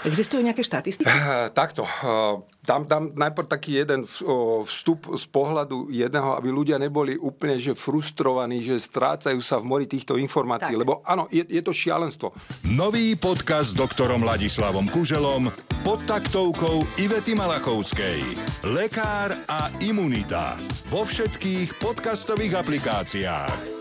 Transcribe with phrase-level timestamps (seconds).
[0.00, 1.12] Existujú nejaké štatistiky?
[1.52, 1.84] Takto.
[2.60, 4.08] Dám, dám najprv taký jeden
[4.64, 9.86] vstup z pohľadu jedného, aby ľudia neboli úplne že frustrovaní, že strácajú sa v mori
[9.88, 10.76] týchto informácií.
[10.76, 10.80] Tak.
[10.80, 12.32] Lebo áno, je, je to šialenstvo.
[12.72, 15.52] Nový podcast s doktorom Ladislavom Kuželom
[15.84, 18.20] pod taktovkou Ivety Malachovskej.
[18.72, 20.56] Lekár a imunita.
[20.88, 23.79] Vo všetkých podcastových aplikáciách.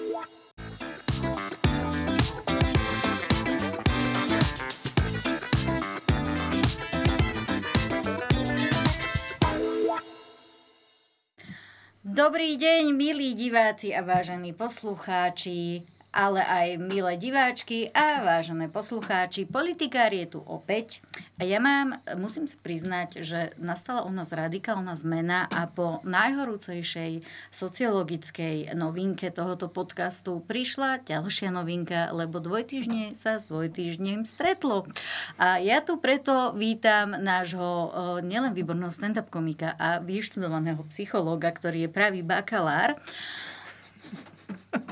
[12.20, 19.46] Dobrý deň, milí diváci a vážení poslucháči ale aj milé diváčky a vážené poslucháči.
[19.46, 21.06] Politikár je tu opäť
[21.38, 27.24] a ja mám, musím sa priznať, že nastala u nás radikálna zmena a po najhorúcejšej
[27.54, 34.90] sociologickej novinke tohoto podcastu prišla ďalšia novinka, lebo dvojtyžne sa s dvojtyždňem stretlo.
[35.38, 37.94] A ja tu preto vítam nášho
[38.26, 42.98] nielen výborného stand-up komika a vyštudovaného psychológa, ktorý je pravý bakalár,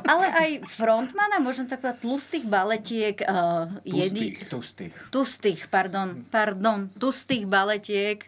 [0.07, 3.19] ale aj frontmana, možno taková tlustých baletiek.
[3.27, 4.93] Uh, jedy, tustých.
[5.11, 8.23] Tustých, pardon, pardon, tustých baletiek.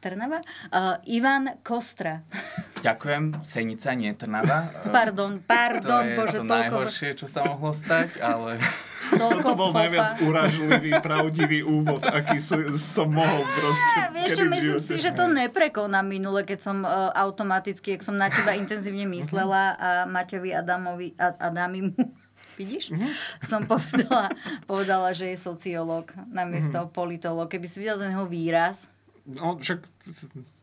[0.00, 0.40] Trnava?
[0.72, 2.24] Uh, Ivan Kostra.
[2.86, 4.72] Ďakujem, Senica, nie Trnava.
[4.96, 6.56] Pardon, pardon, to je bože, to toľko...
[6.56, 8.56] najhoršie, čo sa mohlo stať, ale...
[9.14, 9.86] Toto bol fopa.
[9.86, 13.98] najviac uražlivý, pravdivý úvod, aký som, mohol proste.
[14.14, 18.30] Vieš čo, myslím si, že to neprekonám minule, keď som uh, automaticky, keď som na
[18.30, 21.96] teba intenzívne myslela a Maťovi Adamovi, Adamimu
[22.60, 22.92] vidíš?
[22.92, 23.10] Mm-hmm.
[23.42, 24.30] Som povedala,
[24.70, 26.94] povedala, že je sociológ namiesto mm-hmm.
[26.94, 27.48] politológ.
[27.48, 28.92] Keby si videl ten jeho výraz,
[29.30, 29.84] No, však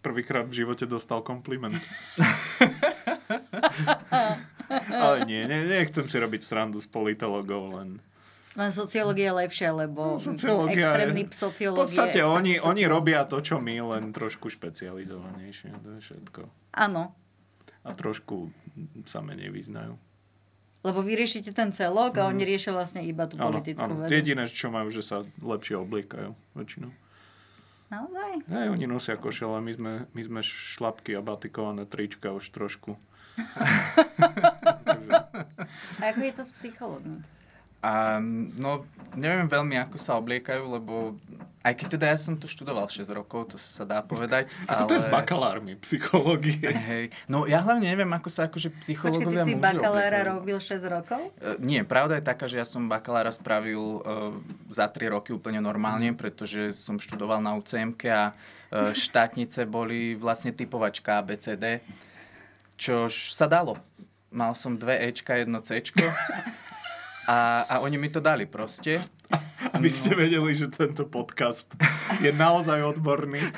[0.03, 1.77] prvýkrát v živote dostal kompliment.
[4.91, 7.89] Ale nie, nie, nechcem si robiť srandu s politologov, len...
[8.57, 11.77] Len sociológia je lepšia, lebo no, extrémny sociológia...
[11.77, 15.77] V podstate oni, oni robia to, čo my, len trošku špecializovanejšie.
[15.77, 16.41] To je všetko.
[16.73, 17.13] Áno.
[17.85, 18.49] A trošku
[19.05, 20.01] sa menej vyznajú.
[20.81, 22.29] Lebo vy riešite ten celok a mm.
[22.33, 24.09] oni riešia vlastne iba tú politickú vedu.
[24.09, 26.89] Jediné, čo majú, že sa lepšie obliekajú väčšinou.
[27.93, 28.49] Naozaj?
[28.49, 32.97] Ne, oni nosia košele, my sme, my sme šlapky a batikované trička už trošku.
[36.01, 37.36] a ako je to s psychológmi?
[37.87, 38.19] A,
[38.59, 38.83] no,
[39.15, 41.15] neviem veľmi, ako sa obliekajú, lebo
[41.67, 44.47] aj keď teda ja som to študoval 6 rokov, to sa dá povedať.
[44.71, 44.87] Ako ale...
[44.87, 46.63] to je s bakalármi, psychológie.
[46.63, 47.11] Hej.
[47.27, 50.39] No ja hlavne neviem, ako sa akože psychológovia Počkej, ty si bakalára obliekajú.
[50.39, 51.21] robil 6 rokov?
[51.43, 54.31] Uh, nie, pravda je taká, že ja som bakalára spravil uh,
[54.71, 60.55] za 3 roky úplne normálne, pretože som študoval na UCMK a uh, štátnice boli vlastne
[60.55, 61.83] typovačka ABCD,
[62.79, 63.75] čož sa dalo.
[64.31, 66.03] Mal som dve Ečka, jedno Cčko
[67.27, 69.03] a, a oni mi to dali proste.
[69.75, 70.23] Aby ste no.
[70.23, 71.75] vedeli, že tento podcast
[72.23, 73.43] je naozaj odborný.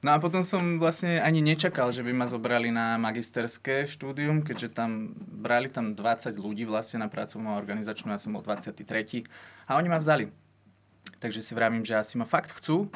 [0.00, 4.72] No a potom som vlastne ani nečakal, že by ma zobrali na magisterské štúdium, keďže
[4.72, 8.80] tam brali tam 20 ľudí vlastne na pracovnú organizačnú, ja som bol 23.
[9.68, 10.32] A oni ma vzali.
[11.20, 12.88] Takže si vravím, že asi ma fakt chcú.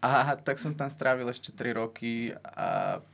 [0.00, 3.04] A tak som tam strávil ešte 3 roky a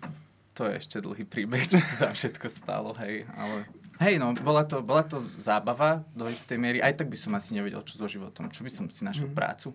[0.55, 3.67] to je ešte dlhý príbeh, čo tam všetko stalo, hej, ale
[3.99, 6.79] Hej, no, bola to, bola to zábava do istej miery.
[6.79, 8.47] Aj tak by som asi nevedel, čo so životom.
[8.47, 9.35] Čo by som si našiel mm.
[9.35, 9.75] prácu.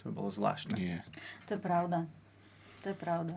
[0.00, 0.76] To by bolo zvláštne.
[0.76, 1.00] Nie.
[1.48, 2.04] To je pravda.
[2.84, 3.34] To je pravda.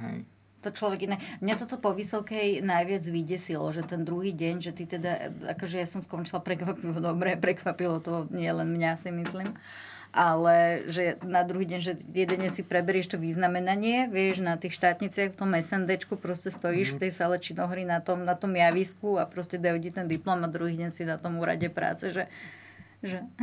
[0.00, 0.24] Hej.
[0.64, 1.16] To človek iné.
[1.44, 5.84] Mňa toto po vysokej najviac vydesilo, že ten druhý deň, že ty teda, akože ja
[5.84, 9.52] som skončila prekvapivo dobre, prekvapilo to nie len mňa, si myslím.
[9.52, 14.54] Uh, ale že na druhý deň, že jeden deň si preberieš to významenanie, vieš, na
[14.54, 16.96] tých štátniciach v tom SNDčku proste stojíš mm.
[16.96, 20.38] v tej sale činohry na tom, na tom javisku a proste dajú ti ten diplom
[20.46, 22.30] a druhý deň si na tom úrade práce, že,
[23.02, 23.18] že...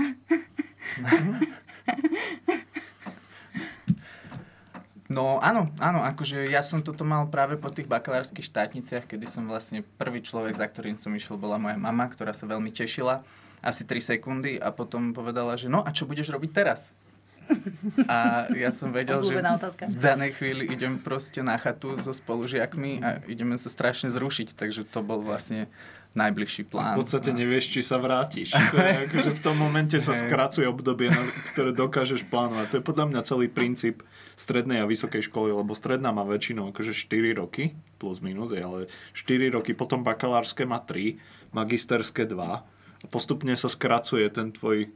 [5.11, 9.43] No áno, áno, akože ja som toto mal práve po tých bakalárskych štátniciach, kedy som
[9.43, 13.19] vlastne prvý človek, za ktorým som išiel, bola moja mama, ktorá sa veľmi tešila
[13.61, 16.91] asi 3 sekundy a potom povedala, že no a čo budeš robiť teraz?
[18.07, 19.35] A ja som vedel, že
[19.91, 24.87] v danej chvíli idem proste na chatu so spolužiakmi a ideme sa strašne zrušiť, takže
[24.87, 25.67] to bol vlastne
[26.11, 26.99] najbližší plán.
[26.99, 28.51] V podstate nevieš, či sa vrátiš.
[28.51, 31.07] To je, akože v tom momente sa skracuje obdobie,
[31.55, 32.67] ktoré dokážeš plánovať.
[32.71, 34.03] To je podľa mňa celý princíp
[34.35, 39.55] strednej a vysokej školy, lebo stredná má väčšinou akože 4 roky, plus minus, ale 4
[39.55, 41.15] roky, potom bakalárske má 3,
[41.55, 44.91] magisterské 2 postupne sa skracuje ten tvoj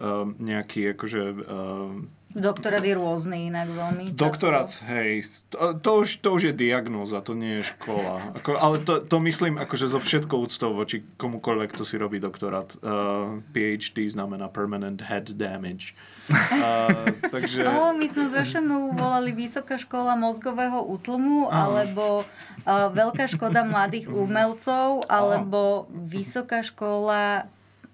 [0.00, 4.18] um, nejaký akože um, Doktorát je rôzny inak veľmi často.
[4.18, 5.22] Doktorát, hej,
[5.54, 8.18] to, to, už, to už je diagnóza, to nie je škola.
[8.42, 12.74] Ako, ale to, to myslím akože zo všetkou úctou voči komukoľvek, kto si robí doktorát.
[12.82, 15.94] Uh, PhD znamená Permanent Head Damage.
[16.26, 17.62] Uh, takže...
[17.70, 25.06] No, my sme vašemu volali Vysoká škola mozgového útlmu, alebo uh, Veľká škoda mladých umelcov,
[25.06, 27.46] alebo Vysoká škola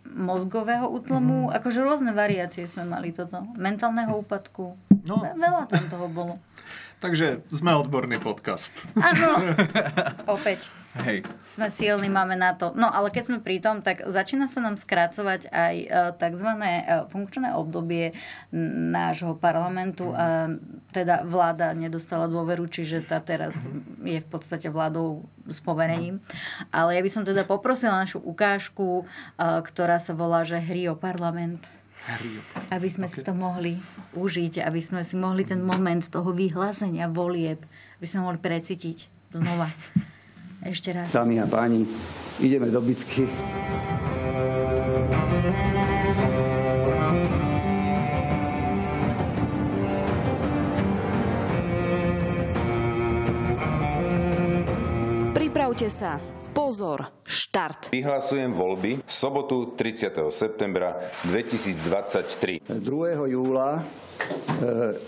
[0.07, 1.55] mozgového útlmu, mm.
[1.61, 3.45] akože rôzne variácie sme mali toto.
[3.55, 4.75] Mentálneho úpadku.
[5.07, 5.23] No.
[5.23, 6.35] Veľa tam toho bolo.
[7.01, 8.85] Takže sme odborný podcast.
[8.93, 9.41] Áno,
[10.37, 10.69] opäť.
[11.01, 11.25] Hej.
[11.49, 12.77] Sme silní, máme na to.
[12.77, 15.87] No ale keď sme pri tom, tak začína sa nám skrácovať aj e,
[16.19, 16.51] tzv.
[16.61, 18.13] E, funkčné obdobie
[18.93, 20.53] nášho parlamentu a
[20.93, 23.73] teda vláda nedostala dôveru, čiže tá teraz
[24.05, 26.21] je v podstate vládou s poverením.
[26.69, 29.09] Ale ja by som teda poprosila našu ukážku,
[29.41, 31.65] e, ktorá sa volá, že hry o parlament.
[32.73, 33.15] Aby sme okay.
[33.15, 33.77] si to mohli
[34.17, 37.61] užiť, aby sme si mohli ten moment toho vyhlásenia volieb,
[38.01, 39.69] aby sme mohli precítiť znova.
[40.73, 41.09] Ešte raz.
[41.09, 41.89] Dámy a páni,
[42.41, 43.25] ideme do bitky.
[55.33, 56.40] Pripravte sa.
[56.51, 57.95] Pozor, štart.
[57.95, 60.11] Vyhlasujem voľby v sobotu 30.
[60.35, 60.99] septembra
[61.31, 62.67] 2023.
[62.67, 62.83] 2.
[63.31, 63.83] júla e,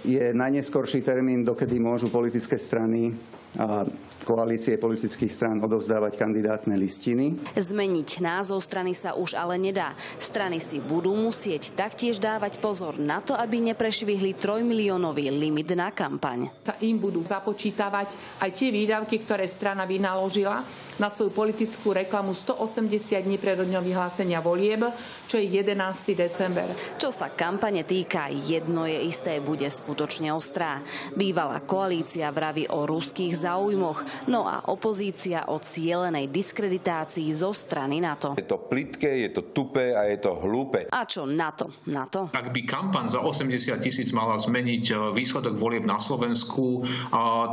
[0.07, 3.11] je najneskorší termín, dokedy môžu politické strany
[3.59, 3.83] a
[4.23, 7.37] koalície politických strán odovzdávať kandidátne listiny.
[7.59, 9.99] Zmeniť názov strany sa už ale nedá.
[10.23, 16.49] Strany si budú musieť taktiež dávať pozor na to, aby neprešvihli trojmiliónový limit na kampaň.
[16.63, 20.63] Sa im budú započítavať aj tie výdavky, ktoré strana vynaložila
[21.03, 24.87] na svoju politickú reklamu 180 dní pred dňom vyhlásenia volieb,
[25.27, 25.75] čo je 11.
[26.15, 26.71] december.
[26.95, 30.79] Čo sa kampane týka, jedno je isté, bude skutočne ostrá.
[31.19, 38.39] Bývalá koalícia vraví o ruských záujmoch, no a opozícia o cielenej diskreditácii zo strany NATO.
[38.39, 40.87] Je to plitké, je to tupé a je to hlúpe.
[40.87, 41.83] A čo NATO?
[41.91, 42.31] NATO?
[42.31, 46.87] Ak by kampaň za 80 tisíc mala zmeniť e, výsledok volieb na Slovensku,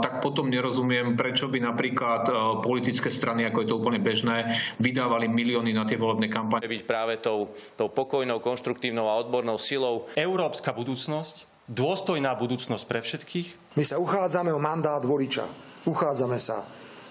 [0.04, 2.32] tak potom nerozumiem, prečo by napríklad e,
[2.62, 6.68] politické strany, ako je to úplne bežné, vydávali milióny na tie volebné kampane.
[6.68, 10.10] Byť práve tou, tou pokojnou, konštruktívnou a odbornou silou.
[10.18, 13.78] Európska budúcnosť, dôstojná budúcnosť pre všetkých.
[13.80, 16.66] My sa uchádzame o mandát voliča uchádzame sa,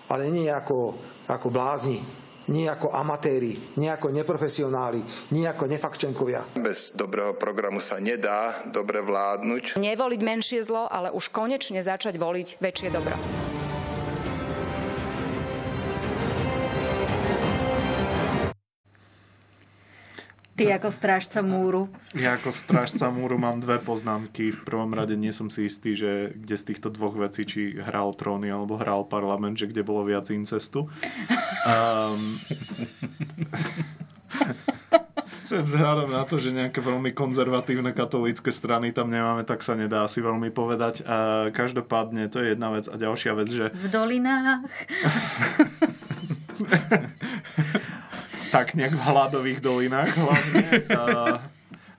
[0.08, 0.94] ale nie ako,
[1.28, 2.00] ako blázni,
[2.48, 5.04] nie ako amatéri, nie ako neprofesionáli,
[5.36, 6.44] nie ako nefakčenkovia.
[6.56, 9.76] Bez dobrého programu sa nedá dobre vládnuť.
[9.76, 13.16] Nevoliť menšie zlo, ale už konečne začať voliť väčšie dobro.
[20.58, 21.86] Ty ako strážca múru.
[22.18, 24.50] Ja ako strážca múru mám dve poznámky.
[24.50, 28.10] V prvom rade nie som si istý, že kde z týchto dvoch vecí, či hral
[28.18, 30.90] tróny alebo hral parlament, že kde bolo viac incestu.
[31.68, 32.40] Um,
[35.42, 40.24] vzhľadom na to, že nejaké veľmi konzervatívne katolícke strany tam nemáme, tak sa nedá asi
[40.24, 41.04] veľmi povedať.
[41.04, 42.88] A každopádne to je jedna vec.
[42.88, 43.68] A ďalšia vec, že...
[43.74, 44.64] V dolinách.
[48.48, 50.66] tak nejak v hladových dolinách hlavne.
[50.92, 51.02] A,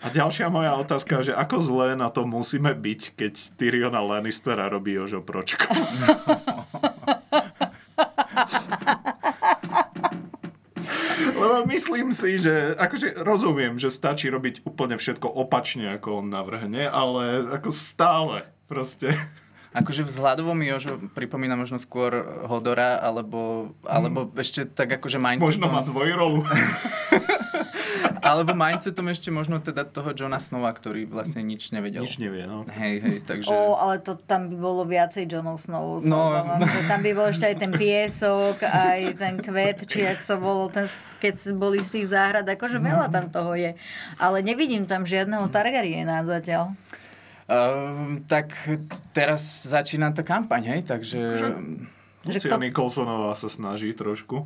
[0.10, 5.22] ďalšia moja otázka, že ako zlé na to musíme byť, keď Tyriona Lannistera robí Jožo
[5.22, 5.70] Pročko.
[11.40, 16.84] Lebo myslím si, že akože rozumiem, že stačí robiť úplne všetko opačne, ako on navrhne,
[16.88, 19.16] ale ako stále proste
[19.70, 24.42] Akože vzhľadovo mi Jožo pripomína možno skôr Hodora, alebo, alebo hmm.
[24.42, 25.46] ešte tak akože mindsetom...
[25.46, 26.42] Možno má dvojrolu.
[28.26, 32.02] alebo mindsetom ešte možno teda toho Johna Snowa, ktorý vlastne nič nevedel.
[32.02, 32.66] Nič nevie, no.
[32.66, 33.54] Hej, hej, takže...
[33.54, 36.02] O, ale to tam by bolo viacej Johnov Snowov.
[36.02, 36.34] No.
[36.34, 40.74] Obávam, tam by bol ešte aj ten piesok, aj ten kvet, či ak sa volal,
[40.74, 40.90] ten,
[41.22, 43.78] keď boli z tých záhrad, akože veľa tam toho je.
[44.18, 46.76] Ale nevidím tam žiadneho Targaryena zatiaľ.
[47.50, 48.54] Uh, tak
[49.10, 51.50] teraz začína tá kampaň, hej, takže...
[52.22, 52.62] Lucia kto...
[52.62, 54.46] Nikolsonová sa snaží trošku.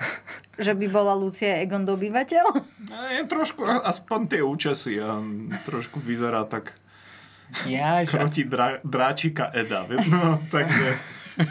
[0.64, 2.44] Že by bola Lucia Egon dobyvateľ?
[3.20, 5.20] Je trošku, aspoň tie účesy a
[5.68, 6.72] trošku vyzerá tak
[7.68, 9.84] ja, proti drá, dráčika Eda.
[9.84, 10.96] No, takže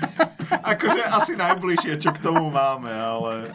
[0.73, 3.53] akože asi najbližšie, čo k tomu máme, ale...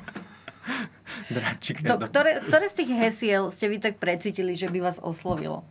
[1.27, 1.99] Dráčik Eda.
[1.99, 5.67] To, ktoré, ktoré z tých hesiel ste vy tak precítili, že by vás oslovilo?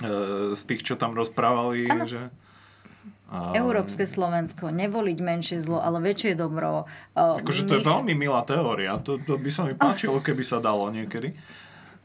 [0.00, 2.08] E, z tých, čo tam rozprávali, ano.
[2.08, 2.32] že...
[3.32, 3.56] A...
[3.56, 6.84] Európske Slovensko, nevoliť menšie zlo, ale väčšie dobro.
[7.16, 10.60] Uh, akože to je veľmi milá teória, to, to by sa mi páčilo, keby sa
[10.60, 11.32] dalo niekedy.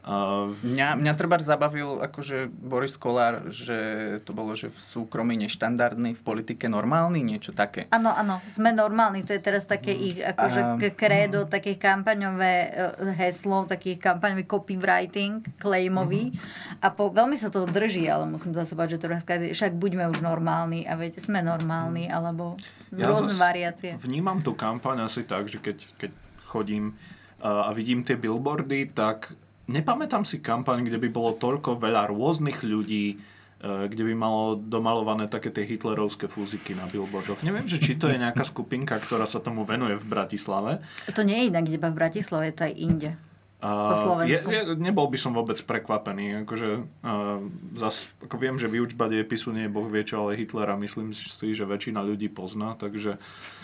[0.08, 3.76] Uh, mňa, mňa treba zabavil akože Boris Kolár, že
[4.24, 7.92] to bolo, že v súkromí neštandardný, v politike normálny, niečo také.
[7.92, 10.00] Áno, áno, sme normálni, to je teraz také mm.
[10.00, 11.52] ich akože uh, kredo, mm.
[11.52, 16.80] také kampaňové uh, heslo, taký kampaňový copywriting, claimový mm.
[16.80, 20.24] a po, veľmi sa to drží, ale musím to zase že teraz však buďme už
[20.24, 22.16] normálni a viete, sme normálni, mm.
[22.16, 22.56] alebo
[22.96, 23.92] ja rôzne variácie.
[24.00, 26.10] Vnímam tú kampaň asi tak, že keď, keď
[26.48, 26.96] chodím
[27.44, 29.36] uh, a vidím tie billboardy, tak
[29.68, 33.16] nepamätám si kampaň, kde by bolo toľko veľa rôznych ľudí, e,
[33.62, 37.44] kde by malo domalované také tie hitlerovské fúziky na billboardoch.
[37.44, 40.80] Neviem, že či to je nejaká skupinka, ktorá sa tomu venuje v Bratislave.
[41.12, 43.12] To nie je inak iba v Bratislave, to aj inde.
[43.58, 46.46] Uh, je, je, nebol by som vôbec prekvapený.
[46.46, 47.42] Akože, uh,
[47.74, 51.26] zas, ako viem, že vyučba dejepisu nie je boh vie čo, ale Hitlera myslím si,
[51.50, 53.57] že väčšina ľudí pozná, takže Uh,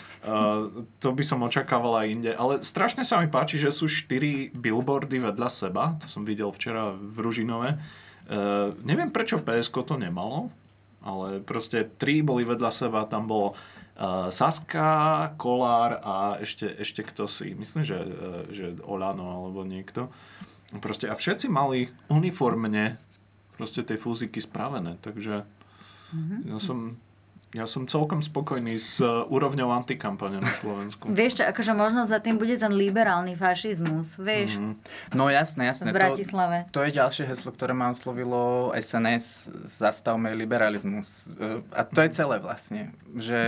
[0.99, 2.31] to by som očakával aj inde.
[2.33, 5.93] Ale strašne sa mi páči, že sú štyri billboardy vedľa seba.
[6.01, 7.77] To som videl včera v Ružinove.
[8.25, 10.49] Uh, neviem, prečo PSK to nemalo,
[11.05, 13.05] ale proste tri boli vedľa seba.
[13.05, 17.53] Tam bolo uh, Saska, Kolár a ešte, ešte kto si.
[17.53, 20.09] Myslím, že, uh, že Olano alebo niekto.
[20.81, 22.97] Proste, a všetci mali uniformne
[23.53, 24.97] proste tej fúziky spravené.
[25.05, 26.39] Takže mm-hmm.
[26.49, 26.97] ja som
[27.55, 31.07] ja som celkom spokojný s uh, úrovňou antikampane na Slovensku.
[31.07, 34.59] vieš čo, akože možno za tým bude ten liberálny fašizmus, vieš?
[34.59, 35.15] Mm-hmm.
[35.15, 35.95] No jasné, jasné.
[35.95, 36.67] V Bratislave.
[36.75, 41.31] To, to je ďalšie heslo, ktoré ma oslovilo SNS, zastavme liberalizmus.
[41.39, 42.91] Uh, a to je celé vlastne.
[43.15, 43.39] Že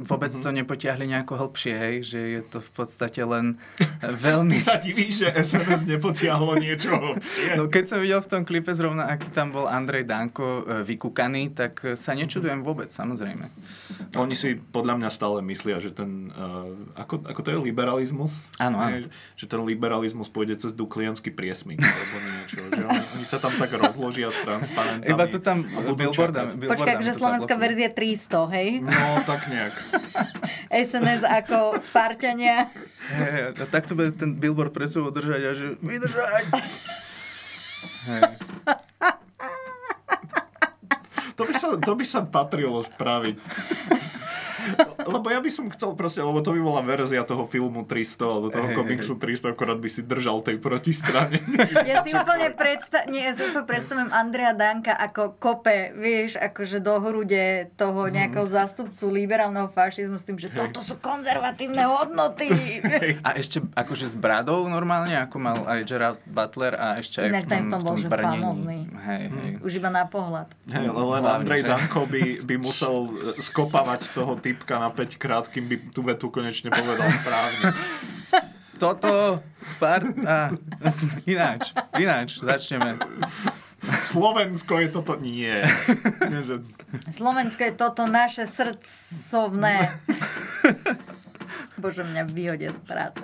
[0.00, 0.48] vôbec mm-hmm.
[0.48, 1.96] to nepotiahli nejako hĺbšie, hej?
[2.08, 3.60] Že je to v podstate len
[4.00, 4.56] veľmi...
[4.64, 7.60] Ty sa divíš, že SNS nepotiahlo niečo hlbšie.
[7.60, 11.52] No keď som videl v tom klipe zrovna, aký tam bol Andrej Danko uh, vykúkaný,
[11.52, 14.20] tak sa nečudujem vôbec, samozrejme samozrejme.
[14.20, 16.68] Oni si podľa mňa stále myslia, že ten, uh,
[17.00, 18.52] ako, ako to je liberalizmus?
[18.60, 19.08] Áno, áno.
[19.40, 22.60] Že ten liberalizmus pôjde cez duklianský priesmik alebo niečo.
[22.68, 25.08] Že oni, oni sa tam tak rozložia s transparentami.
[25.08, 25.64] Iba to tam
[25.96, 26.68] billboardami.
[26.68, 28.68] Počkaj, že slovenská verzia 300, hej?
[28.84, 29.74] No, tak nejak.
[30.84, 32.68] SNS ako Spartania.
[33.12, 36.44] Hej, a tak to bude ten billboard pre sebou držať a že vydržať.
[38.02, 38.22] Hej.
[41.36, 43.36] To by sa, to by sa patrilo spraviť.
[45.02, 48.46] Lebo ja by som chcel proste, lebo to by bola verzia toho filmu 300, alebo
[48.48, 51.38] toho hey, komiksu 300, akorát by si držal tej protistrane.
[51.82, 56.78] Ja si úplne predstav, nie, ja si úplne predstavím Andrea Danka ako kope, vieš, akože
[56.78, 58.12] do hrude toho mhm.
[58.12, 60.68] nejakého zástupcu liberálneho fašizmu s tým, že hey.
[60.68, 62.48] toto sú konzervatívne hodnoty.
[62.52, 63.18] Hey.
[63.26, 67.50] A ešte akože s bradou normálne, ako mal aj Gerard Butler a ešte Inak aj
[67.50, 68.78] v tom, v tom bol, že famózny.
[68.88, 69.50] Hej, hej.
[69.64, 70.48] Už iba na pohľad.
[70.70, 73.10] Hej, len Andrej Danko by, by musel
[73.48, 77.72] skopávať toho typka na 5 krát, kým by tú vetu konečne povedal správne.
[78.82, 80.04] Toto, spár...
[80.28, 80.52] A,
[81.32, 82.98] ináč, ináč, začneme.
[83.82, 85.54] Slovensko je toto nie.
[87.06, 89.86] Slovensko je toto naše srdcovné.
[91.82, 93.22] Bože, mňa vyhodia z práce.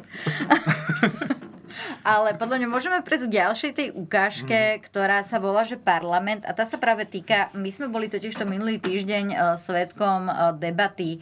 [2.08, 4.88] Ale podľa mňa môžeme prejsť k ďalšej tej ukážke, mm.
[4.88, 8.48] ktorá sa volá, že parlament a tá sa práve týka, my sme boli totiž to
[8.48, 11.20] minulý týždeň uh, svetkom uh, debaty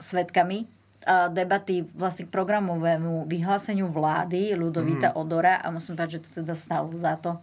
[0.00, 0.78] svetkami
[1.32, 5.16] debaty vlastne k programovému vyhláseniu vlády Ludovita mm.
[5.16, 7.40] Odora a musím povedať, že to teda stalo za to.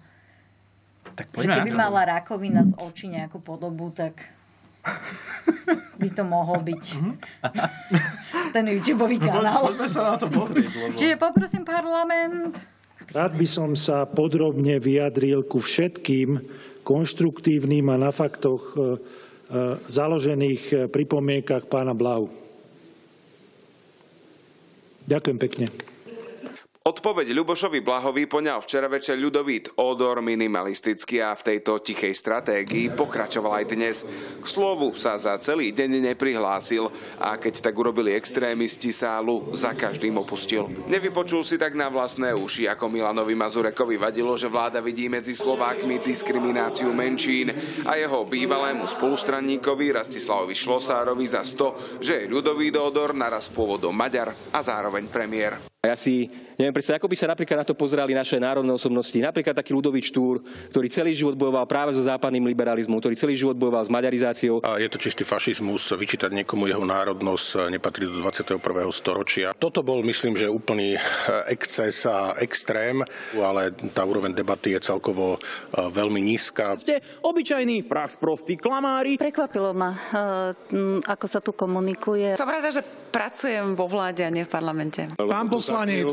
[1.18, 4.35] Tak že keby mala rakovina z očí nejakú podobu, tak
[6.02, 7.14] by to mohol byť mhm.
[8.56, 9.62] ten YouTube no, kanál.
[9.74, 10.72] Poďme sa na to pozrieť.
[10.72, 10.96] Lebo...
[10.96, 12.62] Čiže poprosím parlament.
[13.12, 16.42] Rád by som sa podrobne vyjadril ku všetkým
[16.82, 18.86] konštruktívnym a na faktoch e, e,
[19.90, 22.30] založených e, pripomienkach pána Blau.
[25.06, 25.95] Ďakujem pekne.
[26.86, 33.58] Odpoveď Ľubošovi Blahovi poňal včera večer ľudovít Odor minimalisticky a v tejto tichej stratégii pokračoval
[33.58, 34.06] aj dnes.
[34.38, 36.86] K slovu sa za celý deň neprihlásil
[37.18, 40.70] a keď tak urobili extrémisti sálu, za každým opustil.
[40.86, 46.06] Nevypočul si tak na vlastné uši, ako Milanovi Mazurekovi vadilo, že vláda vidí medzi Slovákmi
[46.06, 47.50] diskrimináciu menšín
[47.90, 54.62] a jeho bývalému spolustranníkovi Rastislavovi Šlosárovi za to, že ľudový Odor naraz pôvodom Maďar a
[54.62, 55.75] zároveň premiér.
[55.86, 56.26] Ja si
[56.58, 59.16] neviem predstaviť, ako by sa napríklad na to pozerali naše národné osobnosti.
[59.16, 60.42] Napríklad taký ľudový Štúr,
[60.74, 64.66] ktorý celý život bojoval práve so západným liberalizmom, ktorý celý život bojoval s maďarizáciou.
[64.66, 68.58] A je to čistý fašizmus, vyčítať niekomu jeho národnosť nepatrí do 21.
[68.90, 69.54] storočia.
[69.54, 71.02] Toto bol, myslím, že úplný eh,
[71.54, 73.06] exces a extrém,
[73.38, 76.80] ale tá úroveň debaty je celkovo eh, veľmi nízka.
[76.82, 79.20] Ste obyčajný prach prostý klamári.
[79.20, 82.40] Prekvapilo ma, eh, ako sa tu komunikuje.
[82.40, 85.08] Som rada, že pracujem vo vláde a nie v parlamente.
[85.16, 86.10] Pán poslanec poslanec,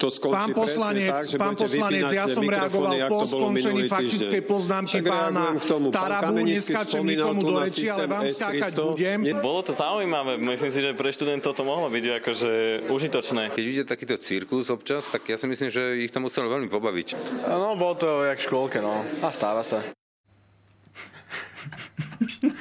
[0.00, 5.52] to pán poslanec, tak, že pán poslanec, ja som reagoval po skončení faktickej poznámky pána
[5.60, 5.92] tomu.
[5.92, 8.88] Pán Tarabu, spomínal nikomu do reči, ale vám skákať S-300.
[8.88, 9.18] budem.
[9.44, 12.52] Bolo to zaujímavé, myslím si, že pre študentov to mohlo byť akože
[12.88, 13.42] užitočné.
[13.52, 17.08] Keď vidíte takýto cirkus občas, tak ja si myslím, že ich to muselo veľmi pobaviť.
[17.46, 19.04] No, bolo to jak v škôlke, no.
[19.20, 19.84] A stáva sa.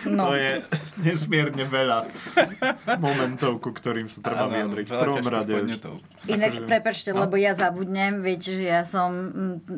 [0.06, 0.32] No.
[0.32, 0.64] To je
[1.04, 2.08] nesmierne veľa
[3.02, 4.86] momentov, ku ktorým sa treba vyjadriť.
[4.88, 5.54] V prvom rade.
[6.32, 7.28] Inak, akože- prepačte, no.
[7.28, 9.12] lebo ja zabudnem, viete, že ja som,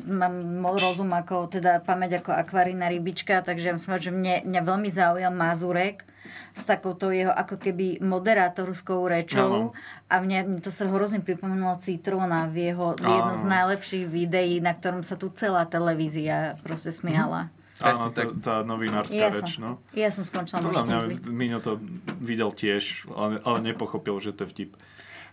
[0.06, 4.90] mám rozum ako, teda pamäť ako akvarína rybička, takže ja myslím, že mne, mňa veľmi
[4.94, 6.06] zaujal Mazurek
[6.54, 9.72] s takouto jeho ako keby moderátorskou rečou
[10.12, 14.76] a mne, mne to sa hrozne pripomenulo Citrona v jeho jedno z najlepších videí, na
[14.76, 17.48] ktorom sa tu celá televízia proste smiala.
[17.78, 19.72] Áno, tá, tá novinárska Ja reč, som- no.
[19.94, 21.78] ja som skončila Podľa mňa možno Miňo to
[22.18, 24.72] videl tiež, ale, ale nepochopil, že to je vtip.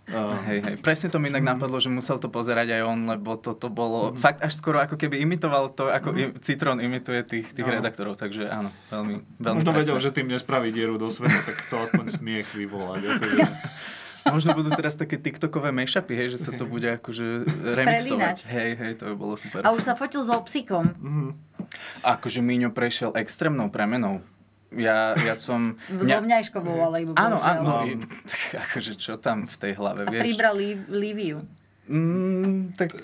[0.05, 0.77] Hej, hej.
[0.85, 4.21] Presne to mi inak napadlo, že musel to pozerať aj on, lebo toto bolo mm.
[4.21, 6.45] fakt až skoro ako keby imitoval to, ako mm.
[6.45, 7.81] Citron imituje tých, tých Áno.
[7.81, 11.89] redaktorov, takže áno, veľmi, veľmi Možno vedel, že tým nespraví dieru do sveta, tak chcel
[11.89, 13.01] aspoň smiech vyvolať.
[13.17, 13.39] Akože.
[14.27, 17.45] Možno budú teraz také TikTokové mashupy, hej, že sa to bude akože
[17.77, 18.39] remixovať.
[18.39, 18.39] Prelínať.
[18.47, 19.61] Hej, hej, to by bolo super.
[19.61, 20.85] A už sa fotil so psíkom.
[22.01, 24.25] Akože Míňo prešiel extrémnou premenou.
[24.71, 25.79] Ja, ja som...
[25.87, 27.87] So vňajškovou, ale iba Áno, áno.
[27.87, 28.01] i-
[28.65, 30.23] Akože čo tam v tej hlave, A vieš?
[30.25, 30.55] pribral
[30.89, 31.47] Líviu.
[31.85, 32.97] Mm, tak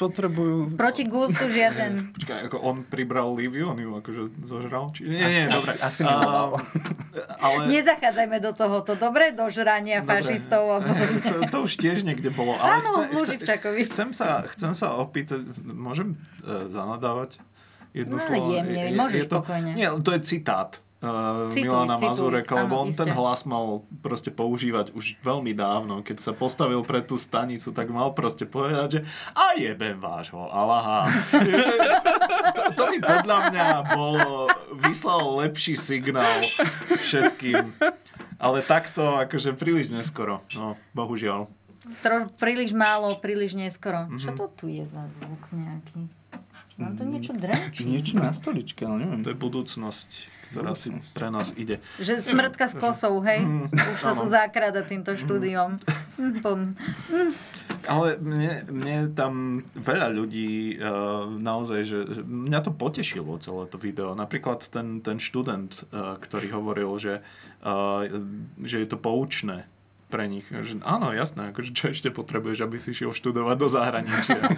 [0.00, 0.72] potrebujú...
[0.74, 2.00] Proti gustu žiaden.
[2.16, 4.88] Počkaj, ako on pribral Liviu, on ju akože zožral?
[4.90, 5.04] Či...
[5.04, 5.72] Nie, nie, Asi- dobre.
[5.76, 6.50] asi- asi miloval.
[7.44, 9.30] ale Nezachádzajme do tohoto, dobre?
[9.30, 10.10] Do žrania Dobre.
[10.16, 10.62] fašistov.
[10.72, 10.76] A...
[11.28, 12.56] to, to už tiež niekde bolo.
[12.56, 13.84] Ale Áno, v Luživčakovi.
[13.86, 17.36] chcem, sa, chcem sa opýtať, môžem uh, zanadávať
[17.92, 18.54] jedno No, slovo?
[18.54, 19.74] jemne, môžeš to, pokojne.
[19.74, 20.78] Nie, to je citát.
[21.00, 23.08] Uh, Cituj, Milana cituj, Mazureka, lebo on iste.
[23.08, 26.04] ten hlas mal proste používať už veľmi dávno.
[26.04, 31.08] Keď sa postavil pre tú stanicu, tak mal proste povedať, že a jebem vášho Allaha.
[32.56, 34.44] to, to by podľa mňa bolo,
[34.84, 36.44] vyslal lepší signál
[37.00, 37.72] všetkým.
[38.36, 40.44] Ale takto akože príliš neskoro.
[40.52, 41.48] No, bohužiaľ.
[42.04, 44.04] Tro, príliš málo, príliš neskoro.
[44.04, 44.20] Mhm.
[44.20, 46.19] Čo to tu je za zvuk nejaký?
[46.80, 47.84] Mám to niečo drečí.
[47.84, 49.20] Niečo na stoličke, ale neviem.
[49.20, 50.08] To je budúcnosť,
[50.48, 51.76] ktorá si pre nás ide.
[52.00, 53.44] Že smrtka s kosou, hej?
[53.44, 54.32] Mm, Už sa tu áno.
[54.32, 55.76] zakráda týmto štúdiom.
[56.16, 57.30] Mm, mm.
[57.84, 63.76] Ale mne, mne tam veľa ľudí uh, naozaj, že, že mňa to potešilo celé to
[63.76, 64.16] video.
[64.16, 67.20] Napríklad ten, ten študent, uh, ktorý hovoril, že,
[67.60, 68.08] uh,
[68.64, 69.68] že je to poučné
[70.10, 70.50] pre nich.
[70.50, 74.40] Že, áno, jasné, akože čo ešte potrebuješ, aby si šiel študovať do zahraničia.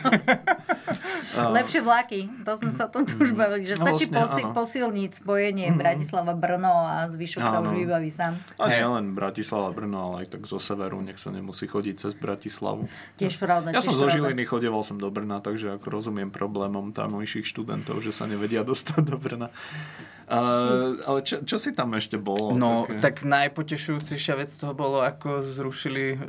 [1.32, 4.44] Lepšie vlaky, to sme sa o tom tu už bavili, že No stačí vlastne, posi-
[4.44, 4.54] áno.
[4.54, 8.36] posilniť spojenie Bratislava-Brno a zvyšok sa už vybaví sám.
[8.56, 12.12] A nie len Bratislava, Brno, ale aj tak zo severu, nech sa nemusí chodiť cez
[12.12, 12.84] Bratislavu.
[13.14, 14.28] Tiež pravda, Ja tiež som zo pravda.
[14.28, 19.00] Žiliny, chodieval som do Brna, takže ako rozumiem problémom tamojších študentov, že sa nevedia dostať
[19.02, 19.48] do Brna.
[20.24, 22.52] Uh, ale čo, čo si tam ešte bolo?
[22.52, 23.00] No, také?
[23.00, 26.20] tak najpotešujúcejšia vec toho bolo, ako zrušili uh,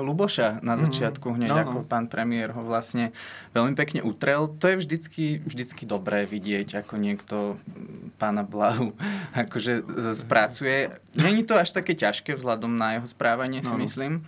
[0.00, 0.80] Luboša na Mhm.
[0.82, 1.60] začiatku, hneď Áno.
[1.62, 3.12] ako pán premiér ho vlastne
[3.50, 4.48] veľmi pekne utrel.
[4.50, 8.92] To je vždycky, vždycky dobré vidieť, ako niekto mm, pána Blahu
[9.36, 10.90] akože e, spracuje.
[11.12, 13.84] Není to až také ťažké vzhľadom na jeho správanie, si Áno.
[13.84, 14.24] myslím.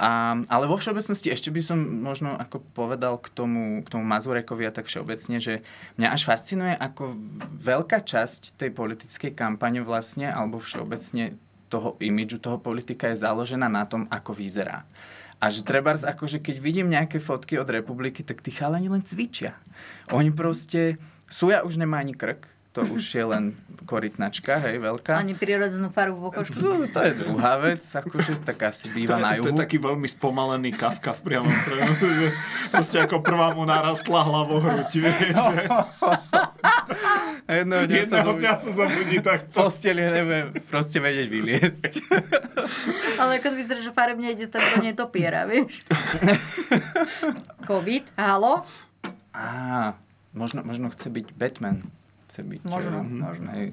[0.00, 4.64] A, ale vo všeobecnosti ešte by som možno ako povedal k tomu, k tomu Mazurekovi
[4.64, 5.60] a tak všeobecne, že
[6.00, 7.12] mňa až fascinuje, ako
[7.60, 11.36] veľká časť tej politickej kampane vlastne, alebo všeobecne
[11.68, 14.84] toho imidžu toho politika je založená na tom, ako vyzerá.
[15.42, 19.58] A že treba, akože keď vidím nejaké fotky od republiky, tak tí chalani len cvičia.
[20.14, 23.52] Oni proste, Suja už nemá ani krk, to už je len
[23.84, 25.20] korytnačka, hej, veľká.
[25.20, 26.56] Ani prirodzenú farbu pokožky.
[26.56, 29.56] To, to je druhá vec, akože tak asi to, býva na je, to juhu.
[29.56, 32.28] je taký veľmi spomalený kavka v priamom prenose, že
[32.72, 35.60] proste ako prvá mu narastla hlavohruď, vieš, že
[37.52, 39.52] Jedného dňa, jedného dňa sa zobudí V takto.
[39.60, 41.92] posteli neviem proste vedieť vyliesť.
[43.20, 45.82] Ale keď vyzerá, že farebne ide, tak to netopiera, vieš?
[47.68, 48.62] COVID, halo?
[49.34, 49.98] Á,
[50.32, 51.82] možno, možno chce byť Batman.
[52.32, 52.96] Chce byť, Možno.
[52.98, 53.68] eh, možno hej.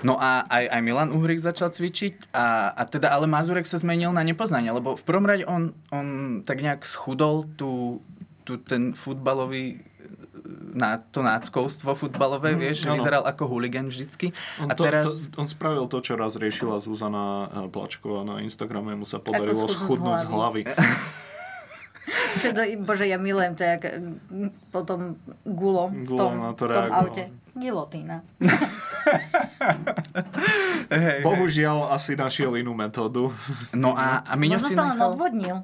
[0.00, 4.08] No a aj, aj Milan Uhrik začal cvičiť a, a teda ale Mazurek sa zmenil
[4.08, 6.06] na nepoznanie, lebo v prvom rade on, on
[6.40, 8.00] tak nejak schudol tú,
[8.42, 9.84] tú ten futbalový
[10.72, 12.96] na to náckovstvo futbalové, Mhm, vieš, áno.
[12.96, 14.32] vyzeral ako huligan vždycky.
[14.58, 15.28] On, a to, teraz...
[15.28, 19.60] to, on spravil to, čo raz riešila Zuzana eh, Plačková na Instagrame, mu sa podarilo
[19.60, 20.62] schudnúť z schudnúť z hlavy.
[22.80, 26.70] Bože, ja milujem to, jak mm, potom gulo v Gulo tom, na to v tom
[26.72, 27.00] reagoval.
[27.04, 27.22] aute.
[27.60, 28.24] Gilotína.
[31.22, 33.30] Bohužiaľ asi našiel inú metódu.
[33.76, 35.10] No a, a Miňo Možno si sa len nechal...
[35.12, 35.56] odvodnil.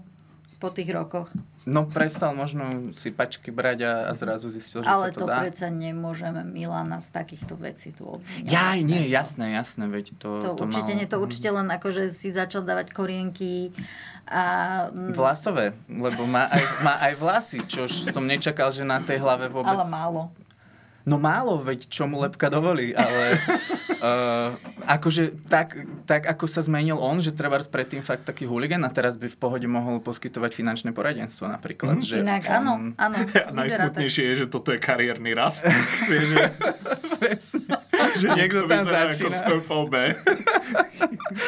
[0.57, 1.29] po tých rokoch.
[1.67, 5.27] No prestal možno si pačky brať a, a zrazu zistil, že Ale sa to, to
[5.27, 5.43] dá.
[5.43, 8.47] predsa nemôžeme Milana z takýchto vecí tu obviňovať.
[8.47, 10.99] Jaj, nie, jasné, jasné, veď to, To, to určite mal...
[11.03, 13.75] nie, to určite len ako, že si začal dávať korienky
[14.31, 14.43] a...
[14.95, 19.51] mm, Vlasové, lebo má aj, má aj vlasy, čo som nečakal, že na tej hlave
[19.51, 19.75] vôbec...
[19.75, 20.31] Ale málo.
[21.07, 23.39] No málo, veď čo mu lepka dovolí, ale
[24.03, 24.51] uh,
[24.91, 29.15] akože tak, tak, ako sa zmenil on, že treba predtým fakt taký huligan a teraz
[29.15, 32.03] by v pohode mohol poskytovať finančné poradenstvo napríklad.
[32.03, 32.07] Mhm.
[32.11, 32.55] Že Inak on...
[32.59, 33.17] áno, áno.
[33.37, 33.55] Tak.
[33.55, 35.63] najsmutnejšie je, že toto je kariérny rast.
[36.11, 36.43] Vieš, že,
[38.17, 39.31] že niekto tam vyzerá ako začína.
[39.31, 39.95] z ÖVB.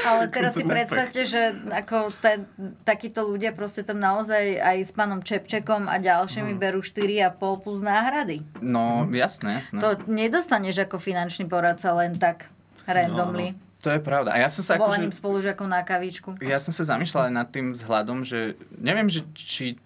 [0.05, 2.45] Ale teraz si predstavte, že ako ten,
[2.83, 6.59] takíto ľudia proste tam naozaj aj s pánom Čepčekom a ďalšími Mhm.
[6.59, 8.45] berú 4,5 plus náhrady.
[8.59, 9.79] No, jasné, jasné.
[9.79, 12.51] To nedostaneš ako finančný poradca len tak
[12.85, 13.53] randomly.
[13.53, 14.35] No, To je pravda.
[14.35, 15.23] A ja som sa Volaním akože...
[15.23, 16.35] spolužiakov na kavičku.
[16.43, 19.79] Ja som sa zamýšľal aj nad tým vzhľadom, že neviem, že či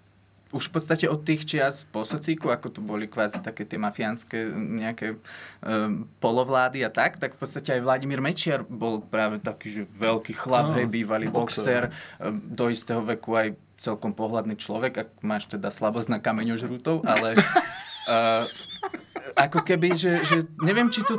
[0.52, 4.36] už v podstate od tých čias po socíku, ako tu boli kvázi také tie mafiánske
[4.52, 5.16] nejaké
[5.64, 10.36] um, polovlády a tak, tak v podstate aj Vladimír Mečiar bol práve taký, že veľký
[10.36, 11.88] chlap, No, hej, bývalý boxer.
[11.88, 13.48] boxer, um, do istého veku aj
[13.80, 17.34] celkom pohľadný človek, ak máš teda slabosť na kameňožrútov, ale
[18.06, 18.46] uh,
[19.35, 21.16] ako keby, že, že neviem, či to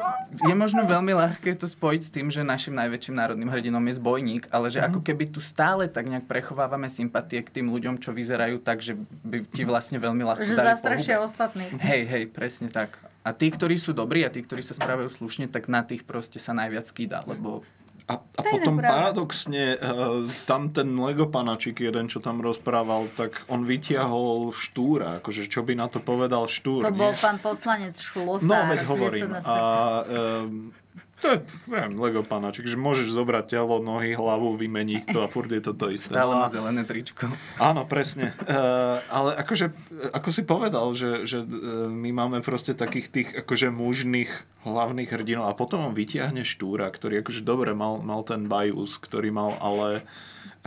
[0.47, 4.43] je možno veľmi ľahké to spojiť s tým, že našim najväčším národným hrdinom je zbojník,
[4.49, 8.61] ale že ako keby tu stále tak nejak prechovávame sympatie k tým ľuďom, čo vyzerajú
[8.61, 11.73] tak, že by ti vlastne veľmi ľahko Že zastrašia ostatných.
[11.81, 12.97] Hej, hej, presne tak.
[13.23, 16.43] A tí, ktorí sú dobrí a tí, ktorí sa správajú slušne, tak na tých proste
[16.43, 17.63] sa najviac kýda, lebo
[18.03, 23.63] A, a potom paradoxne, uh, tam ten Lego panačik jeden, čo tam rozprával, tak on
[23.63, 26.83] vytiahol štúra, akože čo by na to povedal štúr.
[26.83, 26.99] To nie?
[26.99, 28.51] bol pán poslanec Šlosár.
[28.51, 29.29] No, veď hovorím.
[29.47, 29.57] A,
[30.03, 30.75] um,
[31.23, 31.37] to je,
[31.71, 35.71] neviem, Lego panačik, že môžeš zobrať telo, nohy, hlavu, vymeniť to a furt je to
[35.71, 36.11] to isté.
[36.11, 37.31] stále má zelené tričko.
[37.55, 38.35] Áno, presne.
[38.43, 39.71] Uh, ale akože,
[40.11, 44.31] ako si povedal, že, že uh, my máme proste takých tých akože mužných
[44.67, 49.31] hlavných hrdinov a potom on vytiahne Štúra, ktorý akože dobre mal, mal ten bajus, ktorý
[49.31, 50.03] mal, ale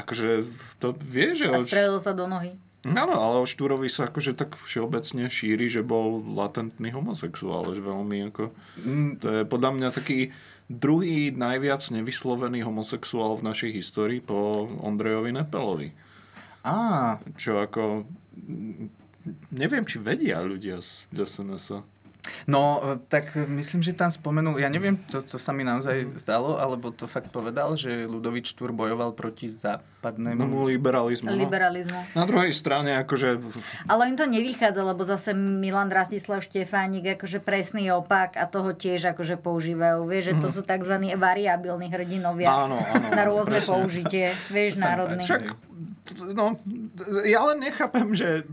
[0.01, 0.45] akože
[0.81, 1.53] to vie, že...
[1.53, 2.57] A strelil sa do nohy.
[2.85, 8.31] Áno, ale o Štúrovi sa akože tak všeobecne šíri, že bol latentný homosexuál, že veľmi
[8.31, 8.53] ako...
[9.23, 10.31] To je podľa mňa taký
[10.71, 15.91] druhý najviac nevyslovený homosexuál v našej histórii po Ondrejovi Nepelovi.
[16.62, 17.19] Á.
[17.35, 18.07] Čo ako...
[18.39, 19.07] mm,
[19.51, 21.83] Neviem, či vedia ľudia z SNS.
[22.45, 26.57] No, e, tak myslím, že tam spomenul, ja neviem, to, to sa mi naozaj zdalo,
[26.57, 30.41] alebo to fakt povedal, že Ludovič Štúr bojoval proti západnému...
[30.41, 31.27] No, liberalizmu.
[31.27, 31.37] no.
[31.37, 32.01] Liberalizmu.
[32.12, 33.39] Na druhej strane, akože...
[33.85, 39.12] Ale im to nevychádza, lebo zase Milan Rastislav Štefánik akože presný opak a toho tiež
[39.12, 40.05] akože používajú.
[40.05, 40.53] Vieš, že to Mhm.
[40.53, 40.95] sú tzv.
[41.17, 43.71] variabilní hrdinovia Áno, áno, na rôzne presne.
[43.73, 44.25] použitie.
[44.49, 45.23] Vieš, národný.
[45.23, 45.43] Však,
[46.33, 46.55] no,
[47.25, 48.45] ja len nechápem, že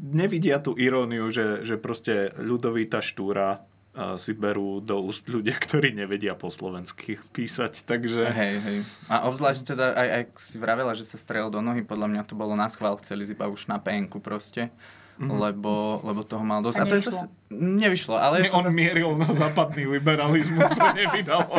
[0.00, 3.64] nevidia tú iróniu, že, že proste ľudovita štúra
[3.96, 8.28] a si berú do úst ľudia, ktorí nevedia po slovensky písať, takže...
[8.28, 8.78] Hej, hej.
[9.08, 12.36] A obzvlášť teda, aj, aj si vravela, že sa strel do nohy, podľa mňa to
[12.36, 14.68] bolo na schvál, chceli iba už na penku proste.
[15.16, 15.32] Mhm.
[15.32, 16.76] lebo, lebo toho mal dosť.
[16.76, 17.12] A to je nevyšlo.
[17.12, 18.34] zase- nevyšlo, ale...
[18.40, 21.48] je to On zase- mieril na západný liberalizmus, sa nevydalo.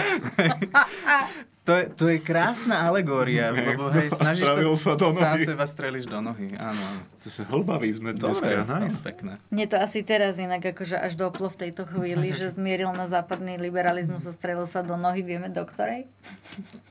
[1.68, 5.36] To je, to je krásna alegória, Hej, lebo hej, a snažíš sa, sa do sám
[5.36, 5.44] nohy.
[5.44, 6.56] seba streliš do nohy.
[6.56, 7.02] Áno, áno.
[7.44, 9.04] Hlbaví sme dneska, no, nice.
[9.04, 9.36] pekné.
[9.52, 13.60] Mne to asi teraz inak akože až doplo v tejto chvíli, že zmieril na západný
[13.60, 16.08] liberalizmus a strelil sa do nohy, vieme do ktorej?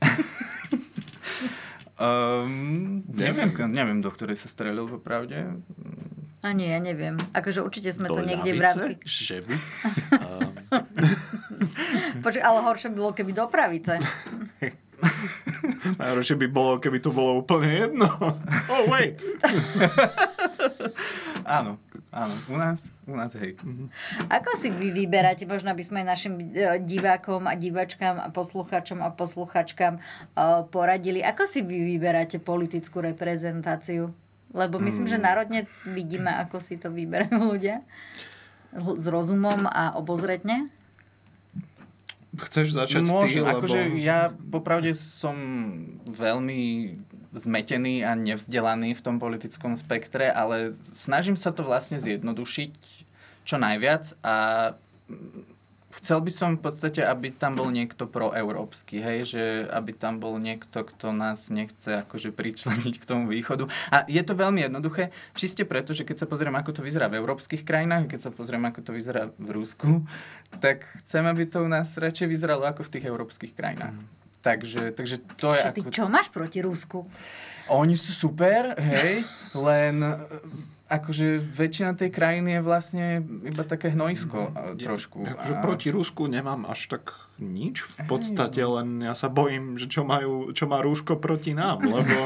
[1.97, 5.49] Um, neviem, neviem, do ktorej sa strelil, popravde.
[6.45, 7.17] A nie, ja neviem.
[7.33, 8.91] Akože určite sme to niekde v rámci...
[9.01, 9.55] Že by?
[12.23, 13.97] Počkaj, ale horšie by bolo, keby do pravice.
[16.01, 18.07] Najhoršie by bolo, keby to bolo úplne jedno.
[18.67, 19.23] Oh, wait.
[21.47, 21.79] Áno,
[22.11, 22.35] áno.
[22.51, 23.55] U nás, u nás hej.
[24.27, 29.15] Ako si vy vyberáte, možno aby sme našim e, divákom a divačkám a posluchačom a
[29.15, 30.01] posluchačkám e,
[30.67, 34.11] poradili, ako si vy vyberáte politickú reprezentáciu?
[34.55, 35.13] Lebo myslím, Hmm.
[35.13, 37.83] že národne vidíme, ako si to vyberajú ľudia.
[38.75, 40.69] S rozumom a obozretne.
[42.37, 43.65] Chceš začať Môžem, ty, lebo...
[43.65, 45.33] akože ja popravde som
[46.05, 46.93] veľmi
[47.33, 52.73] zmetený a nevzdelaný v tom politickom spektre, ale snažím sa to vlastne zjednodušiť
[53.41, 54.35] čo najviac a
[55.97, 60.37] chcel by som v podstate, aby tam bol niekto proeurópsky, hej, že aby tam bol
[60.37, 63.65] niekto, kto nás nechce akože pričleniť k tomu východu.
[63.89, 67.17] A je to veľmi jednoduché, čiste preto, že keď sa pozriem, ako to vyzerá v
[67.17, 70.05] európskych krajinách, keď sa pozriem, ako to vyzerá v Rusku,
[70.61, 73.97] tak chcem, aby to u nás radšej vyzeralo ako v tých európskych krajinách.
[74.45, 75.91] Takže, takže to je Čo, ty ako...
[75.91, 77.03] čo máš proti Rusku?
[77.67, 79.99] Oni sú super, hej, len
[80.87, 83.05] akože väčšina tej krajiny je vlastne
[83.43, 85.19] iba také hnojsko mm, trošku.
[85.27, 85.61] Akože a...
[85.61, 90.55] proti Rusku nemám až tak nič v podstate, len ja sa bojím, že čo, majú,
[90.55, 92.17] čo má Rusko proti nám, lebo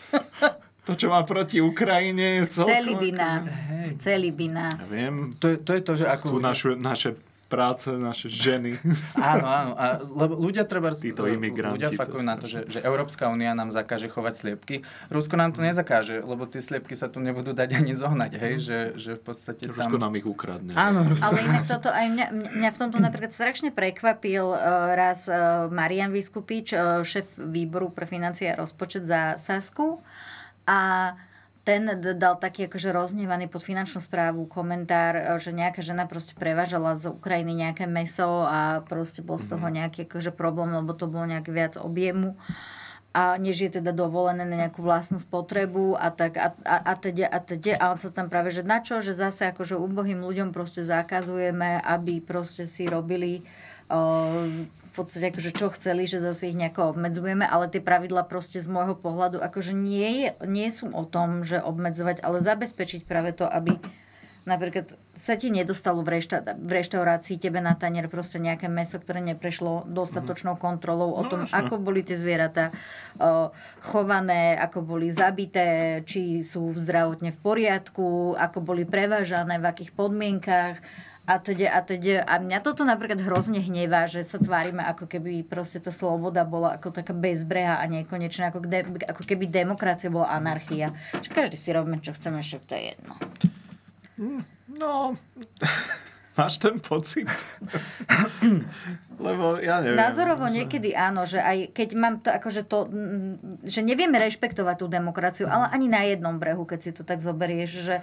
[0.86, 2.70] to, čo má proti Ukrajine, je celkom...
[2.70, 3.44] Celý by nás.
[3.56, 3.88] Hej.
[3.96, 4.80] Celý by nás.
[4.92, 5.16] Ja viem.
[5.40, 6.26] To, je, to je to, že ako...
[6.28, 7.10] Chcú našu, naše
[7.50, 8.78] práce, naše ženy.
[9.18, 9.72] Áno, áno.
[9.74, 10.94] A, lebo ľudia treba...
[10.94, 11.82] Títo imigranti.
[11.82, 14.86] Ľudia fakujú na to, že, že Európska únia nám zakáže chovať sliepky.
[15.10, 18.54] Rusko nám to nezakáže, lebo tie sliepky sa tu nebudú dať ani zohnať, hej?
[18.62, 19.74] Že, že v podstate tam...
[19.74, 20.72] Rusko nám ich ukradne.
[20.78, 21.26] Áno, Rusko.
[21.26, 26.14] Ale inak toto aj mňa, mňa v tomto napríklad strašne prekvapil uh, raz uh, Marian
[26.14, 29.98] Vyskupič, uh, šéf výboru pre financie a rozpočet za Sasku.
[30.70, 31.12] A
[31.60, 36.96] ten dal taký akože roznevaný pod finančnú správu komentár, e, že nejaká žena proste prevážala
[36.96, 39.74] z Ukrajiny nejaké meso a proste bol z toho Mhm.
[39.76, 42.34] nejaký akože problém, lebo to bolo nejak viac objemu
[43.10, 47.26] a než je teda dovolené na nejakú vlastnú spotrebu a tak a, a, a, teda,
[47.26, 50.54] a teda a on sa tam práve, že na čo, že zase akože ubohým ľuďom
[50.54, 53.42] proste zakazujeme, aby proste si robili
[53.90, 54.46] uh,
[54.90, 58.66] v podstate akože čo chceli, že zase ich nejako obmedzujeme, ale tie pravidla proste z
[58.66, 63.46] môjho pohľadu akože nie, je, nie sú o tom, že obmedzovať, ale zabezpečiť práve to,
[63.46, 63.78] aby
[64.40, 69.20] napríklad sa ti nedostalo v, rešta- v reštaurácii tebe na tanier proste nejaké meso, ktoré
[69.20, 71.60] neprešlo dostatočnou kontrolou o No, tom, jasné.
[71.60, 73.52] ako boli tie zvieratá uh,
[73.84, 80.80] chované, ako boli zabité, či sú zdravotne v poriadku, ako boli prevážané, v akých podmienkách
[81.28, 82.24] a teda, a teda.
[82.24, 86.76] A mňa toto napríklad hrozne hnevá, že sa tvárime, ako keby proste tá sloboda bola
[86.76, 90.90] ako taká bezbreha a nekonečná, ako, de, ako keby demokracia bola anarchia.
[91.20, 93.14] Že každý si robíme, čo chceme, však to je jedno.
[94.76, 95.14] No,
[96.40, 97.28] máš ten pocit?
[99.20, 100.00] Lebo ja neviem.
[100.00, 104.86] Názorovo niekedy áno, že aj keď mám to akože to, mm, že nevieme rešpektovať tú
[104.88, 107.96] demokraciu, ale ani na jednom brehu, keď si to tak zoberieš, že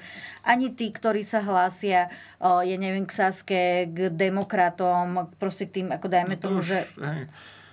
[0.46, 6.06] ani tí, ktorí sa hlásia, ja neviem, k Saske, k demokratom, proste k tým, ako
[6.06, 7.26] dajme tomu, že Hej,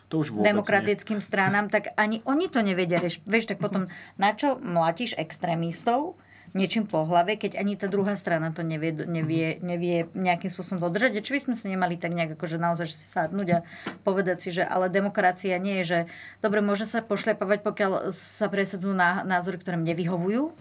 [0.08, 2.96] to už vôbec demokratickým stranám, tak ani oni to nevedia.
[3.02, 3.84] Vieš, tak potom
[4.16, 6.16] na čo mlatíš extrémistov
[6.54, 11.18] niečím po hlave, keď ani tá druhá strana to nevie, nevie, nevie nejakým spôsobom dodržať.
[11.18, 13.58] A či by sme sa nemali tak nejak akože naozaj že si sadnúť a
[14.06, 15.98] povedať si, že ale demokracia nie je, že
[16.40, 20.54] dobre, môže sa pošľapovať, pokiaľ sa presadzujú ná- názory, ktoré mne vyhovujú,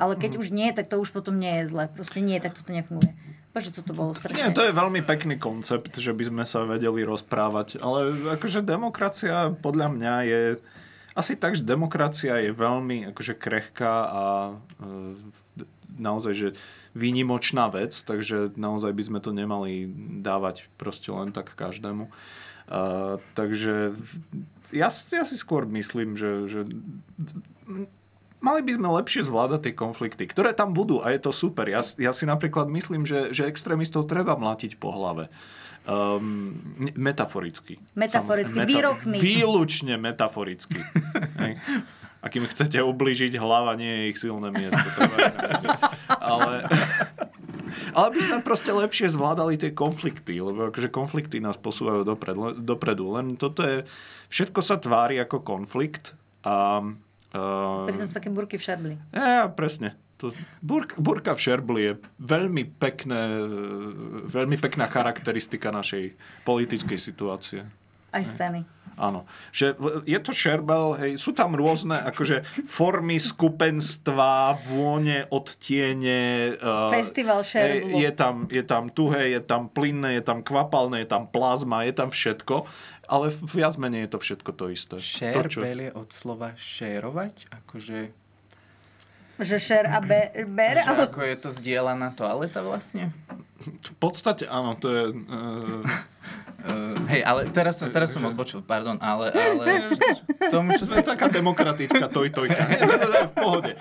[0.00, 1.84] ale keď už nie, tak to už potom nie je zle.
[1.92, 3.12] Proste nie, tak toto nefunguje.
[3.54, 4.50] Bože, toto bolo strašne.
[4.50, 9.54] Nie, to je veľmi pekný koncept, že by sme sa vedeli rozprávať, ale akože demokracia
[9.54, 10.40] podľa mňa je
[11.14, 14.54] asi tak, že demokracia je veľmi akože krehká a e,
[15.98, 16.48] naozaj, že
[16.94, 19.86] výnimočná vec, takže naozaj by sme to nemali
[20.22, 22.10] dávať proste len tak každému.
[22.64, 23.92] Uh, takže
[24.72, 26.60] ja, ja si skôr myslím, že, že
[28.40, 31.68] mali by sme lepšie zvládať tie konflikty, ktoré tam budú a je to super.
[31.68, 35.28] Ja, ja si napríklad myslím, že, že extrémistov treba mlátiť po hlave.
[35.84, 36.56] Um,
[36.96, 37.76] metaforicky.
[37.92, 39.16] Metaforicky, Samozrejme, výrokmi.
[39.20, 40.80] Výlučne metaforicky.
[42.24, 44.80] A kým chcete ubližiť, hlava nie je ich silné miesto.
[46.08, 46.64] Ale,
[47.92, 53.12] ale by sme proste lepšie zvládali tie konflikty, lebo akože konflikty nás posúvajú dopredu, dopredu.
[53.20, 53.84] Len toto je,
[54.32, 56.16] všetko sa tvári ako konflikt
[56.48, 58.94] a uh, Pritom sú také burky v šarbli.
[59.12, 59.92] ja, presne.
[60.24, 63.22] To, burka, burka v šerbli je veľmi, pekné,
[64.24, 67.60] veľmi pekná charakteristika našej politickej situácie.
[68.08, 68.64] Aj scény.
[68.94, 69.26] Áno.
[69.50, 69.74] Že
[70.06, 76.54] je to šerbel, hej, sú tam rôzne akože formy skupenstva, vône, odtiene.
[76.56, 77.90] Uh, Festival šerblu.
[77.98, 81.82] Je, je, tam, je tam tuhé, je tam plynné, je tam kvapalné, je tam plazma,
[81.82, 82.70] je tam všetko.
[83.10, 84.96] Ale v- viac menej je to všetko to isté.
[84.96, 87.98] To, čo- Šerbel je od slova šérovať, akože...
[89.38, 93.10] Že šer a be, ber, Že ale ako je to zdieľaná toaleta vlastne?
[93.64, 95.04] V podstate áno, to je...
[95.10, 95.82] Uh,
[96.64, 99.92] Uh, hej, ale teraz som, teraz som odbočil, pardon, ale, ale
[100.54, 102.56] tomu, čo je taká demokratická toj-tojka.
[102.72, 103.72] Nie, nie, nie, v pohode.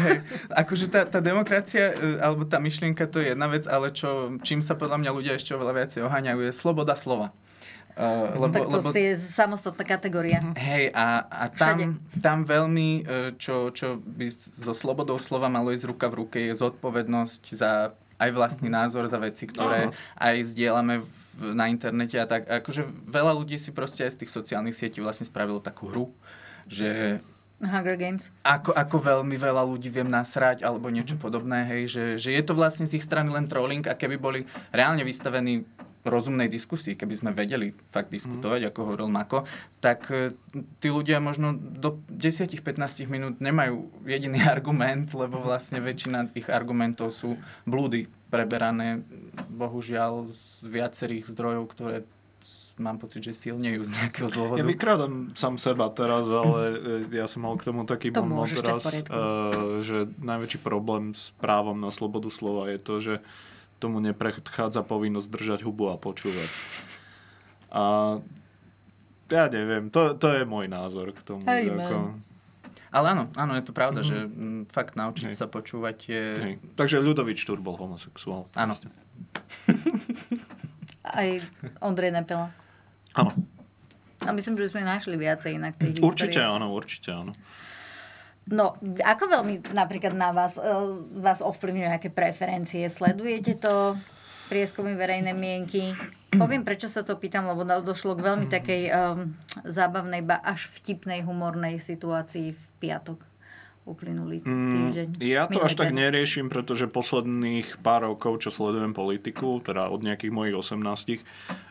[0.00, 0.24] Hej,
[0.56, 4.64] akože tá, tá demokracia, e, alebo tá myšlienka, to je jedna vec, ale čo, čím
[4.64, 7.36] sa podľa mňa ľudia ešte oveľa viacej oháňajú, je sloboda slova.
[7.92, 10.40] Uh, lebo, tak to lebo, si je samostatná kategória.
[10.56, 15.84] Hej, a, a tam, tam veľmi, e, čo, čo by so slobodou slova malo ísť
[15.92, 19.92] ruka v ruke, je zodpovednosť za aj vlastný názor, za veci, ktoré Áno.
[20.16, 21.06] aj zdieľame v,
[21.52, 22.46] na internete a tak.
[22.46, 26.06] Akože veľa ľudí si proste aj z tých sociálnych sietí vlastne spravilo takú hru,
[26.70, 27.18] že
[27.62, 28.34] Hunger Games.
[28.42, 32.58] ako, ako veľmi veľa ľudí viem nasrať alebo niečo podobné, hej, že, že je to
[32.58, 34.40] vlastne z ich strany len trolling a keby boli
[34.74, 35.62] reálne vystavení
[36.02, 38.68] rozumnej diskusii, keby sme vedeli fakt diskutovať, mm.
[38.74, 39.46] ako hovoril Mako,
[39.78, 40.34] tak e,
[40.82, 42.58] tí ľudia možno do 10-15
[43.06, 49.04] minút nemajú jediný argument, lebo vlastne väčšina ich argumentov sú blúdy preberané,
[49.52, 51.96] bohužiaľ, z viacerých zdrojov, ktoré
[52.80, 54.58] mám pocit, že silnejú z nejakého dôvodu.
[54.58, 58.48] Ja vykrádam sám seba teraz, ale e, ja som mal k tomu taký to moment
[58.48, 63.14] teraz, uh, že najväčší problém s právom na slobodu slova je to, že
[63.82, 66.46] tomu nepredchádza povinnosť držať hubu a počúvať.
[67.74, 67.82] A
[69.32, 71.42] ja neviem, to, to je môj názor k tomu.
[71.42, 72.14] Hey, ako...
[72.92, 74.28] Ale áno, áno, je to pravda, mm-hmm.
[74.28, 75.40] že m, fakt naučiť Hej.
[75.40, 76.24] sa počúvať je...
[76.36, 76.54] Hej.
[76.76, 78.52] Takže Ľudovič Štúr bol homosexuál.
[78.52, 78.76] Áno.
[81.18, 81.28] Aj
[81.80, 82.52] Ondrej Nepela.
[83.16, 83.32] Áno.
[84.22, 86.52] A myslím, že sme našli viacej inak tej Určite histórie.
[86.52, 87.32] áno, určite áno.
[88.50, 90.74] No, ako veľmi napríklad na vás, e,
[91.22, 92.86] vás ovplyvňujú nejaké preferencie?
[92.90, 93.94] Sledujete to?
[94.52, 95.96] prieskumy verejnej mienky.
[96.28, 99.32] Poviem, prečo sa to pýtam, lebo došlo k veľmi takej um,
[99.64, 103.24] zábavnej, ba až vtipnej, humornej situácii v piatok
[103.82, 105.08] uplynulý mm, týždeň.
[105.16, 110.04] Mm, ja to až tak neriešim, pretože posledných pár rokov, čo sledujem politiku, teda od
[110.04, 111.24] nejakých mojich 18,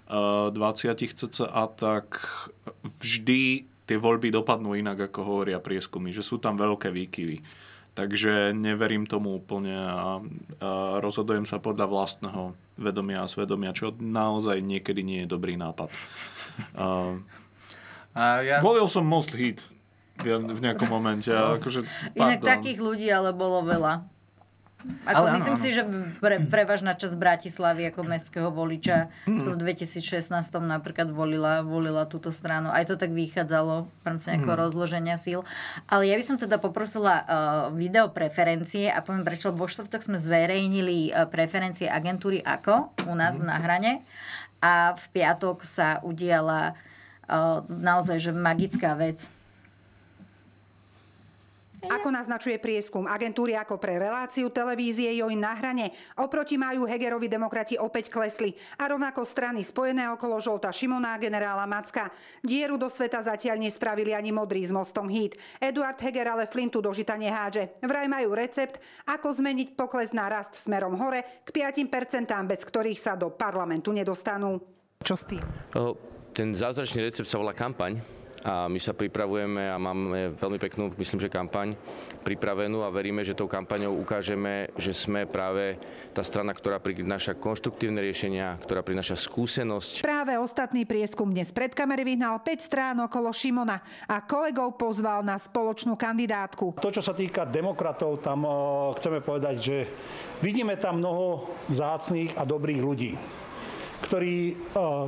[0.10, 0.58] uh, 20
[0.98, 2.20] cca, tak
[3.00, 7.44] vždy tie voľby dopadnú inak, ako hovoria prieskumy, že sú tam veľké výkyvy.
[7.92, 10.00] Takže neverím tomu úplne a, a
[11.04, 15.92] rozhodujem sa podľa vlastného vedomia a svedomia, čo naozaj niekedy nie je dobrý nápad.
[16.80, 17.20] A,
[18.16, 18.64] a ja...
[18.64, 19.60] Volil som Most Hit
[20.24, 21.36] v nejakom momente.
[21.36, 21.60] No.
[21.60, 21.84] Akože,
[22.16, 24.08] Inak takých ľudí ale bolo veľa.
[25.06, 25.66] Ako ale myslím áno, áno.
[25.66, 25.84] si, že
[26.18, 32.74] pre, prevažná časť Bratislavy ako mestského voliča v tom 2016 napríklad volila, volila túto stranu.
[32.74, 34.64] Aj to tak vychádzalo v rámci nejakého hmm.
[34.66, 35.46] rozloženia síl.
[35.86, 37.26] Ale ja by som teda poprosila uh,
[37.74, 43.38] video preferencie a poviem prečo, vo štvrtok sme zverejnili uh, preferencie agentúry AKO u nás
[43.38, 43.46] hmm.
[43.46, 43.92] na hrane
[44.62, 46.74] a v piatok sa udiala
[47.30, 49.30] uh, naozaj že magická vec
[51.90, 55.90] ako naznačuje prieskum agentúry ako pre reláciu televízie Joj na hrane,
[56.22, 61.66] oproti majú Hegerovi demokrati opäť klesli a rovnako strany spojené okolo Žolta Šimona a generála
[61.66, 62.14] Macka.
[62.46, 65.40] Dieru do sveta zatiaľ nespravili ani modrý s mostom hit.
[65.58, 67.82] Eduard Heger ale Flintu do žita nehádže.
[67.82, 68.78] Vraj majú recept,
[69.10, 74.62] ako zmeniť pokles na rast smerom hore k 5%, bez ktorých sa do parlamentu nedostanú.
[75.02, 75.44] Čo s tým?
[76.32, 81.22] Ten zázračný recept sa volá kampaň a my sa pripravujeme a máme veľmi peknú, myslím,
[81.22, 81.78] že kampaň
[82.26, 85.78] pripravenú a veríme, že tou kampaňou ukážeme, že sme práve
[86.10, 90.02] tá strana, ktorá prináša konštruktívne riešenia, ktorá prináša skúsenosť.
[90.02, 93.78] Práve ostatný prieskum dnes pred kamery vyhnal 5 strán okolo Šimona
[94.10, 96.82] a kolegov pozval na spoločnú kandidátku.
[96.82, 98.50] To, čo sa týka demokratov, tam
[98.98, 99.78] chceme povedať, že
[100.42, 103.14] vidíme tam mnoho vzácných a dobrých ľudí
[104.02, 104.58] ktorí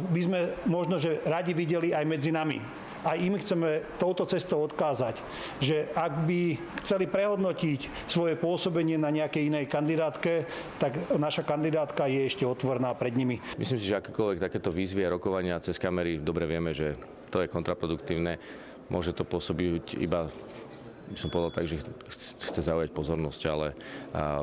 [0.05, 5.19] by sme možno, že radi videli aj medzi nami a im chceme touto cestou odkázať,
[5.59, 6.41] že ak by
[6.83, 10.47] chceli prehodnotiť svoje pôsobenie na nejakej inej kandidátke,
[10.79, 13.43] tak naša kandidátka je ešte otvorná pred nimi.
[13.59, 16.95] Myslím si, že akékoľvek takéto výzvy a rokovania cez kamery, dobre vieme, že
[17.27, 18.39] to je kontraproduktívne.
[18.91, 20.27] Môže to pôsobiť iba
[21.13, 21.77] by som povedal tak, že
[22.49, 23.77] chce zaujať pozornosť, ale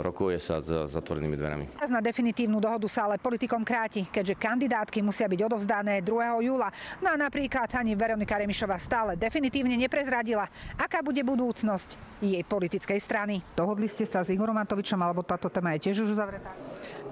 [0.00, 1.66] rokuje sa za zatvorenými dverami.
[1.90, 6.46] Na definitívnu dohodu sa ale politikom kráti, keďže kandidátky musia byť odovzdané 2.
[6.46, 6.70] júla.
[7.02, 10.46] No a napríklad ani Veronika Remišová stále definitívne neprezradila,
[10.78, 13.42] aká bude budúcnosť jej politickej strany.
[13.58, 16.54] Dohodli ste sa s Igorom Matovičom, alebo táto téma je tiež už uzavretá?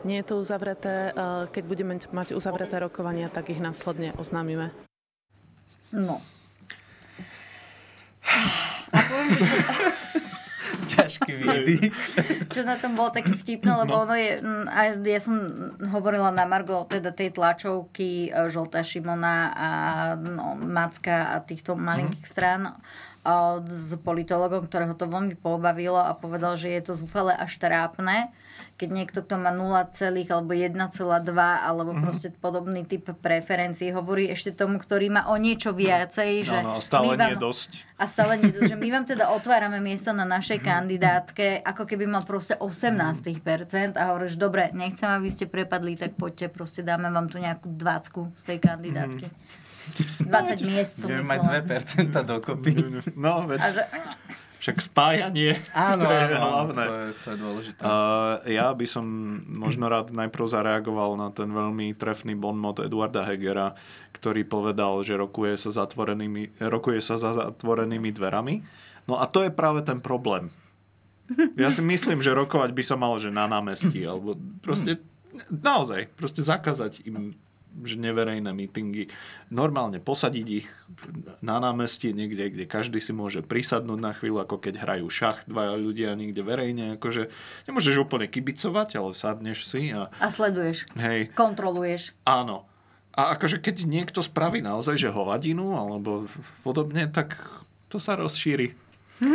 [0.07, 1.11] Nie je to uzavreté.
[1.51, 4.71] Keď budeme mať uzavreté rokovania, tak ich následne oznámime.
[5.91, 6.23] No,
[10.89, 11.93] Ťažký výdych.
[12.49, 14.03] Čo na tom bolo také vtipné, lebo no.
[14.09, 15.37] ono je, a ja som
[15.93, 19.71] hovorila na Margo teda tej tlačovky e, Žolta Šimona a
[20.17, 22.33] no, Macka a týchto malinkých mm.
[22.33, 22.63] strán
[23.69, 28.33] s politologom, ktorého to veľmi pobavilo a povedal, že je to zúfale až trápne,
[28.79, 29.91] keď niekto, kto má 0,
[30.31, 30.75] alebo 1,2
[31.35, 32.05] alebo mm-hmm.
[32.07, 36.47] proste podobný typ preferencií hovorí ešte tomu, ktorý má o niečo viacej.
[36.47, 37.71] Že no, no, stále vám, nie dosť.
[37.99, 40.71] A stále nie dosť, že my vám teda otvárame miesto na našej mm-hmm.
[40.71, 46.49] kandidátke, ako keby mal proste 18% a hovoríš, dobre, nechcem, aby ste prepadli, tak poďte,
[46.49, 49.27] proste dáme vám tu nejakú 20 z tej kandidátky.
[49.27, 49.67] Mm-hmm.
[50.23, 51.63] 20 miest som myslela.
[51.63, 52.73] mať 2% dokopy.
[53.17, 53.59] No, veď...
[53.73, 53.85] že...
[54.59, 56.83] Však spájanie, áno, to je áno, hlavné.
[56.83, 57.81] To je, to je dôležité.
[57.87, 59.07] Uh, ja by som
[59.47, 63.79] možno rád najprv zareagoval na ten veľmi trefný bonmot Eduarda Hegera,
[64.19, 68.67] ktorý povedal, že rokuje sa, zatvorenými, rokuje sa za zatvorenými dverami.
[69.07, 70.51] No a to je práve ten problém.
[71.55, 74.99] Ja si myslím, že rokovať by sa malo, že na námestí, alebo proste
[75.53, 77.39] naozaj, proste zakázať im
[77.81, 79.07] že neverejné mítingy.
[79.49, 80.67] Normálne posadiť ich
[81.39, 85.75] na námestí niekde, kde každý si môže prisadnúť na chvíľu, ako keď hrajú šach dvaja
[85.75, 86.97] ľudia niekde verejne.
[86.97, 87.31] Akože
[87.65, 90.11] nemôžeš úplne kibicovať, ale sadneš si a...
[90.15, 90.91] A sleduješ.
[90.95, 91.31] Hej.
[91.33, 92.15] Kontroluješ.
[92.23, 92.67] Áno.
[93.13, 96.31] A akože keď niekto spraví naozaj, že hovadinu alebo
[96.63, 97.35] podobne, tak
[97.87, 98.75] to sa rozšíri.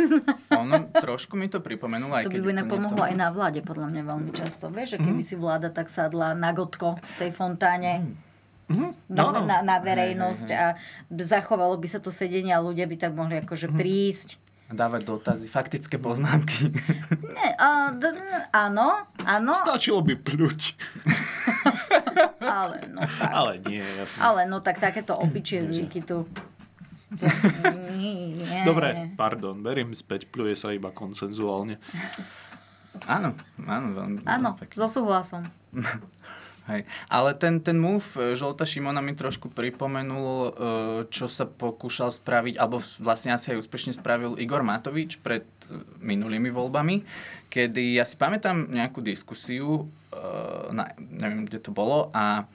[0.54, 2.16] ono trošku mi to pripomenulo.
[2.16, 4.72] Aj To by by inak úplne pomohlo to- aj na vláde, podľa mňa veľmi často.
[4.72, 8.23] Vieš, že keby si vláda tak sadla na gotko v tej fontáne Mhm.
[8.66, 9.40] Na, No, no.
[9.42, 10.74] na, na verejnosť a
[11.10, 13.76] zachovalo by sa to sedenie a ľudia by tak mohli akože Mhm.
[13.76, 14.28] prísť.
[14.66, 16.72] Dávať dotazy, faktické poznámky.
[17.36, 18.16] Ne, a, d-
[18.50, 20.60] áno, áno, Stačilo by pľuť.
[22.40, 23.28] ale no tak.
[23.28, 24.18] Ale nie, jasne.
[24.18, 26.24] Ale no tak takéto opičie zvyky tu.
[27.14, 27.26] to
[27.92, 28.32] nie.
[28.64, 31.76] Dobre, pardon, beriem späť, pľuje sa iba konsenzuálne.
[33.04, 34.18] Áno, áno, veľmi.
[34.24, 35.42] Áno, so súhlasom.
[36.64, 36.88] Hej.
[37.12, 40.50] Ale ten, ten move e, Žolta Šimona mi trošku pripomenul, e,
[41.12, 46.48] čo sa pokúšal spraviť, alebo vlastne asi aj úspešne spravil Igor Matovič pred e, minulými
[46.48, 47.04] voľbami,
[47.52, 49.92] kedy ja si pamätám nejakú diskusiu,
[50.70, 52.48] na, neviem, kde to bolo, a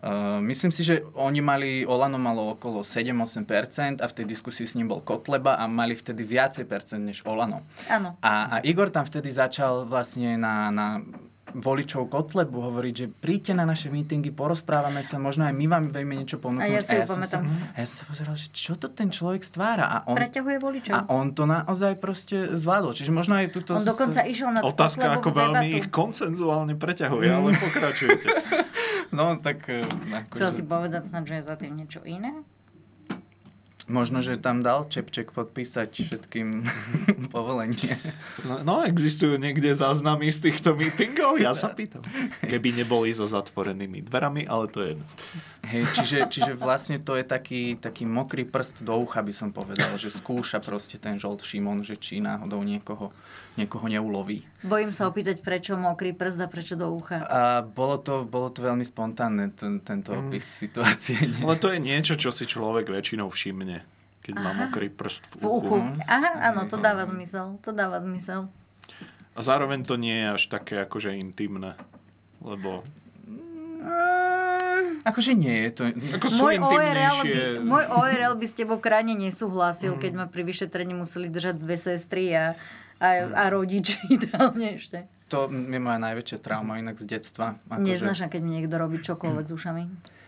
[0.00, 4.72] Uh, myslím si, že oni mali, Olano malo okolo 7-8% a v tej diskusii s
[4.72, 7.68] ním bol Kotleba a mali vtedy viacej percent než Olano.
[7.84, 8.16] Áno.
[8.24, 11.04] A, a Igor tam vtedy začal vlastne na, na
[11.54, 16.14] voličov Kotlebu hovoriť, že príďte na naše mítingy, porozprávame sa, možno aj my vám vieme
[16.14, 16.64] niečo ponúknuť.
[16.64, 17.42] A ja si ju som pamätám.
[17.44, 19.84] Sa, a ja som sa pozeral, že čo to ten človek stvára.
[19.86, 20.92] A on, Preťahuje voličov.
[20.94, 22.94] a on to naozaj proste zvládol.
[22.94, 23.74] Čiže možno aj túto...
[23.74, 25.78] On dokonca išiel na Otázka, ako veľmi debatu.
[25.78, 28.28] ich koncenzuálne preťahuje, ale pokračujete.
[29.10, 29.66] No, tak...
[29.66, 29.82] e,
[30.38, 32.30] Chcel si Akože, povedať snad, že je za tým niečo iné?
[33.90, 36.48] Možno, že tam dal Čepček podpísať všetkým
[37.34, 37.98] povolenie.
[38.46, 41.42] No, no, existujú niekde záznamy z týchto mítingov?
[41.42, 42.00] Ja sa pýtam.
[42.40, 45.06] Keby neboli so zatvorenými dverami, ale to je jedno.
[45.66, 49.90] Hej, čiže, čiže vlastne to je taký, taký mokrý prst do ucha, by som povedal,
[49.98, 53.10] že skúša proste ten žolt Šimon, že či náhodou niekoho,
[53.54, 54.46] niekoho neuloví.
[54.62, 57.22] Bojím sa opýtať, prečo mokrý prst a prečo do ucha.
[57.24, 60.26] A bolo to, bolo to veľmi spontánne, ten, tento Mm.
[60.26, 61.16] opis situácie.
[61.40, 63.79] Ale to je niečo, čo si človek väčšinou všimne,
[64.20, 64.52] keď Aha.
[64.66, 65.58] mokrý prst v V uchu.
[65.58, 65.78] uchu.
[66.04, 67.56] Aha, áno, to dáva zmysel.
[67.64, 68.52] To dáva zmysel.
[69.32, 71.78] A zároveň to nie je až také akože intimné.
[72.40, 72.84] Lebo
[75.00, 75.82] Akože nie je to...
[76.20, 80.44] Ako sú Môj ORL, by, môj ORL by s tebou krajne nesúhlasil, keď ma pri
[80.44, 82.52] vyšetrení museli držať dve sestry a,
[83.00, 85.08] a, a rodič ideálne ešte.
[85.32, 87.56] To je moja najväčšia trauma inak z detstva.
[87.70, 89.82] Akože, Neznášam, keď mi niekto robí čokoľvek s ušami.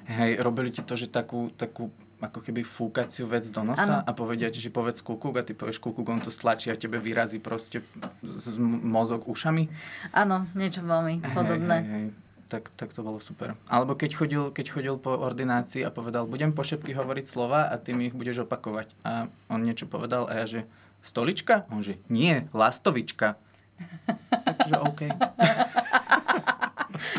[0.08, 3.98] Hej, robili ti to, že takú, takú ako keby fúkaciu vec do nosa Áno.
[4.06, 7.02] a povedia ti, že povedz kúkuk a ty povieš kúkuk, on to stlačí a tebe
[7.02, 7.82] vyrazí proste
[8.22, 9.66] z, z mozog ušami.
[10.14, 11.76] Áno, niečo veľmi podobné.
[11.82, 12.22] Hej, hej, hej.
[12.52, 13.56] Tak, tak to bolo super.
[13.64, 17.80] Alebo keď chodil, keď chodil po ordinácii a povedal, budem po šepky hovoriť slova a
[17.80, 18.92] ty mi ich budeš opakovať.
[19.08, 20.60] A on niečo povedal a ja, že
[21.00, 21.64] stolička?
[21.72, 23.40] On že nie, lastovička.
[24.60, 25.00] Takže OK.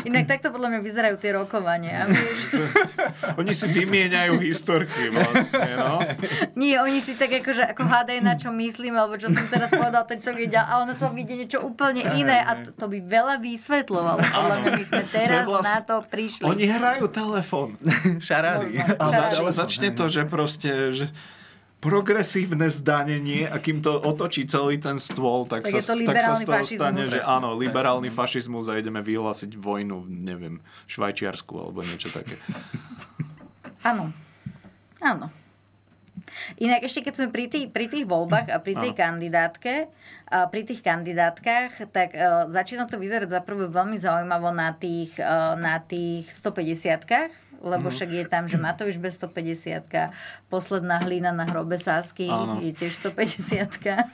[0.04, 2.04] Inak takto podľa mňa vyzerajú tie rokovania.
[2.10, 2.40] Vieš?
[3.36, 6.02] Oni si vymieňajú historky vlastne, no.
[6.54, 10.04] Nie, oni si tak akože, ako hádajú, na čo myslím, alebo čo som teraz povedal,
[10.04, 13.40] ten človek ide, a ono to vidie niečo úplne iné a to, to by veľa
[13.40, 14.20] vysvetľovalo.
[14.20, 16.44] Podľa mňa my sme teraz vlastne- na to prišli.
[16.44, 17.76] Oni hrajú telefón.
[18.28, 18.78] Šarády.
[18.98, 20.70] A zač- začne to, že proste...
[20.94, 21.06] Že
[21.84, 26.16] progresívne zdanenie a kým to otočí celý ten stôl, tak, Tak sa, je to tak
[26.24, 31.84] sa z toho stane, že áno, liberálny fašizmus a ideme vyhlásiť vojnu, neviem, Švajčiarsku alebo
[31.84, 32.40] niečo také.
[33.84, 34.08] Áno.
[35.04, 35.28] Áno.
[36.56, 39.00] Inak ešte keď sme pri tých, pri tých voľbách a pri tej Áno.
[39.04, 39.92] kandidátke,
[40.32, 45.12] a pri tých kandidátkach, tak uh, začína to vyzerať za prvé veľmi zaujímavo na tých,
[45.20, 47.04] uh, na tých 150
[47.64, 47.94] lebo Mhm.
[47.96, 50.12] však je tam, že Matovič bez 150
[50.46, 52.60] posledná hlína na hrobe Sásky Áno.
[52.60, 54.04] je tiež 150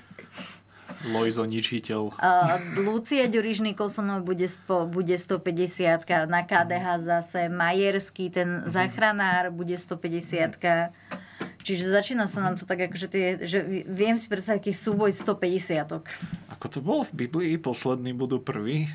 [1.00, 2.12] Lojzo ničiteľ.
[2.12, 9.80] Uh, Lucia Ďuriš Nikolsonová bude, spo, bude 150 na KDH zase Majerský, ten záchranár bude
[9.80, 10.60] 150
[11.60, 16.04] Čiže začína sa nám to tak, akože tie, že viem si predstaviť aký súboj 150
[16.52, 18.88] Ako to bolo v Biblii, poslední budú prví?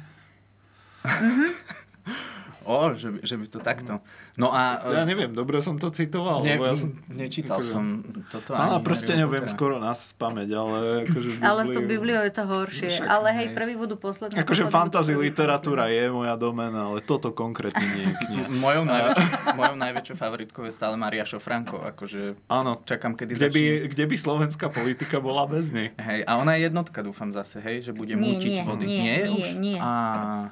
[2.66, 3.94] O, že, by- že by to takto.
[4.36, 4.62] No a...
[4.84, 6.42] Ja neviem, dobre som to citoval.
[6.42, 7.86] Ne, lebo ja som, nečítal akože- som
[8.28, 9.54] toto Áno, ani prsteňov viem Pottera.
[9.54, 12.90] skoro nás spameť, ale akože v Ale s tou Bibliu- Bibliou je to horšie.
[12.92, 13.56] Však, ale hej, hej.
[13.56, 14.36] prvý budú poslední.
[14.36, 18.46] Akože fantasy literatúra je moja domena, ale toto konkrétne nie je kniha.
[18.66, 19.28] Mojou najväčšou,
[19.60, 21.86] mojou najväčšou favoritkou je stále Maria Šofranko.
[21.86, 22.82] Akože Áno.
[22.82, 25.94] čakám, kedy Kde by, kde by slovenská politika bola bez nej?
[25.96, 28.84] Hej, a ona je jednotka, dúfam zase, hej, že bude Nie, mútiť nie, vody.
[28.84, 29.48] nie, nie, už?
[29.56, 29.78] nie.
[29.78, 29.92] A,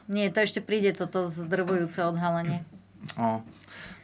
[0.05, 2.63] Nie, to ešte príde toto zdrvujúce odhalenie.
[3.17, 3.41] o.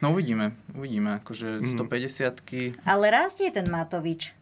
[0.00, 1.20] No uvidíme, uvidíme.
[1.20, 2.40] Akože 150
[2.88, 4.32] Ale rastie ten Matovič.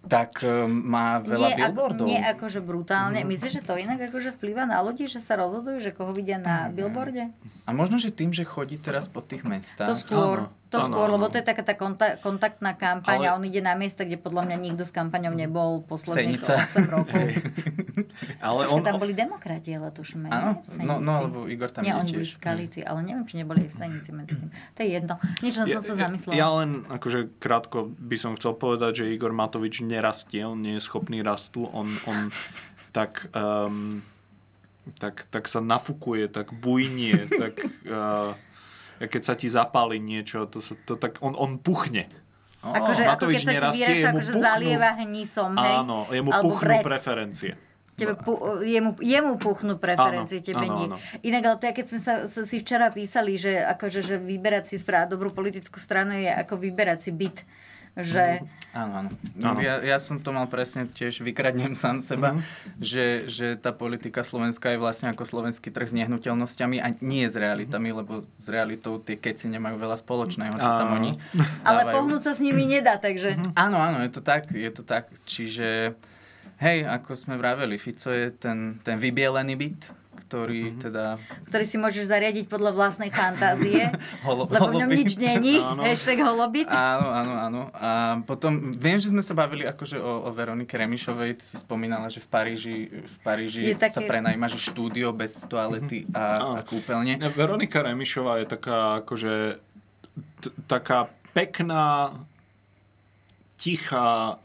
[0.00, 2.06] tak um, má veľa nie, billboardov.
[2.06, 3.20] Ako, nie akože brutálne.
[3.20, 3.28] Mhm.
[3.28, 6.70] Myslíš, že to inak akože vplýva na ľudí, že sa rozhodujú, že koho vidia na
[6.70, 7.28] billboarde?
[7.66, 9.90] A možno, že tým, že chodí teraz po tých mestách.
[9.90, 10.46] To skôr.
[10.46, 10.59] Áno.
[10.70, 11.18] To Áno, skôr, áno.
[11.18, 14.14] lebo to je taká tá konta- kontaktná kampaň Ale- a on ide na miesta, kde
[14.14, 16.62] podľa mňa nikto s kampaňou nebol posledných Senica.
[16.62, 17.26] 8 rokov.
[18.38, 21.98] Ale Počkaj, on, tam boli demokrati, ale tuším, Áno, no, no, lebo Igor tam Nie,
[21.98, 24.48] oni boli v Skalici, ale neviem, či neboli aj v Senici medzi tým.
[24.48, 25.14] To je jedno.
[25.42, 26.34] Niečo som sa zamyslela.
[26.38, 30.82] Ja len akože krátko by som chcel povedať, že Igor Matovič nerastie, on nie je
[30.82, 32.30] schopný rastu, on, on
[32.94, 34.06] tak, um,
[34.98, 38.32] tak, tak sa nafukuje, tak bujnie, tak uh,
[39.00, 42.04] keď sa ti zapáli niečo, to sa, to tak, on, on puchne.
[42.60, 45.76] Akože, ako keď sa ti výražka akože zalieva hnísom, hej?
[45.80, 46.84] Áno, jemu Alebo puchnú vred.
[46.84, 47.52] preferencie.
[47.96, 48.32] Tebe pu,
[48.64, 50.86] jemu, jemu puchnú preferencie, Áno, tebe áno, nie.
[50.92, 50.96] áno.
[51.24, 54.76] Inak, ale to je, keď sme sa si včera písali, že, akože, že vyberať si
[54.76, 57.44] správne dobrú politickú stranu je ako vyberať si byt.
[57.96, 59.10] Že, Áno, áno.
[59.42, 59.58] Áno.
[59.58, 62.38] Ja, ja som to mal presne tiež, vykradnem sám seba,
[62.78, 67.34] že, že tá politika slovenská je vlastne ako slovenský trh s nehnuteľnosťami a nie s
[67.34, 70.98] realitami, lebo s realitou tie keci nemajú veľa spoločného, čo tam Áno.
[71.02, 71.10] oni
[71.68, 71.94] ale dávajú.
[71.98, 73.34] pohnúť sa s nimi nedá, takže...
[73.58, 75.10] Áno, áno, je to tak, je to tak.
[75.26, 75.98] Čiže,
[76.62, 79.82] hej, ako sme vraveli, Fico je ten, ten vybielený byt,
[80.20, 81.16] ktorý teda...
[81.44, 83.88] ktorý si môžeš zariadiť podľa vlastnej fantázie,
[84.26, 85.80] Holo- lebo v ňom nič není, Áno.
[85.86, 86.68] hashtag holobit.
[86.68, 87.60] Áno, áno, áno.
[87.72, 87.90] A
[88.22, 92.20] potom, viem, že sme sa bavili akože o, o Veronike Remišovej, ty si spomínala, že
[92.20, 97.16] v Paríži, v Paríži Je sa také- prenajíma, že štúdio bez toalety a, a kúpeľne.
[97.30, 99.58] Veronika Remišová je taká akože
[100.40, 102.12] t- taká pekná
[103.56, 104.36] tichá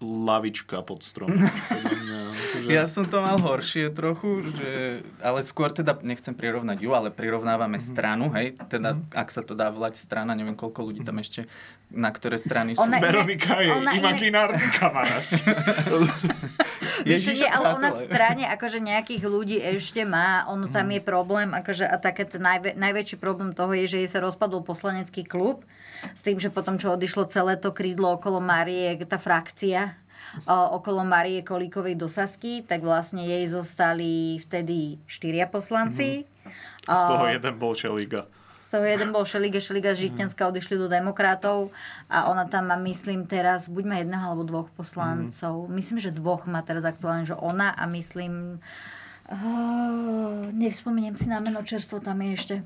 [0.00, 1.36] lavička pod stromom.
[2.66, 4.70] Ja som to mal horšie trochu, že,
[5.18, 7.84] ale skôr teda nechcem prirovnať ju, ale prirovnávame Mhm.
[7.84, 11.44] stranu, hej, teda ak sa to dá volať strana, neviem koľko ľudí tam ešte,
[11.88, 12.80] na ktoré strany sú.
[12.80, 15.22] Ona- Veronika je ona imaginárny kamarát.
[17.04, 21.00] Vieš, Ježiša, nie, ale ona v strane akože nejakých ľudí ešte má, ono tam je
[21.00, 25.66] problém, akože a také najvä, najväčší problém toho je, že jej sa rozpadol poslanecký klub
[26.06, 29.96] s tým, že potom, čo odišlo celé to krídlo okolo Marie, tá frakcia
[30.48, 36.26] okolo Marie Kolíkovej do Sasky, tak vlastne jej zostali vtedy štyria poslanci.
[36.84, 38.28] Z toho jeden bol Šeliga.
[38.64, 41.68] z toho jeden bol Šeliga, Šeliga z Žitňanska odišli do demokratov
[42.08, 45.68] a ona tam má, myslím, teraz buď má jedného alebo dvoch poslancov.
[45.68, 48.64] Myslím, že dvoch má teraz aktuálne, že ona a myslím...
[49.24, 52.56] Uh, nevspomeniem si na meno, čerstvo tam je ešte.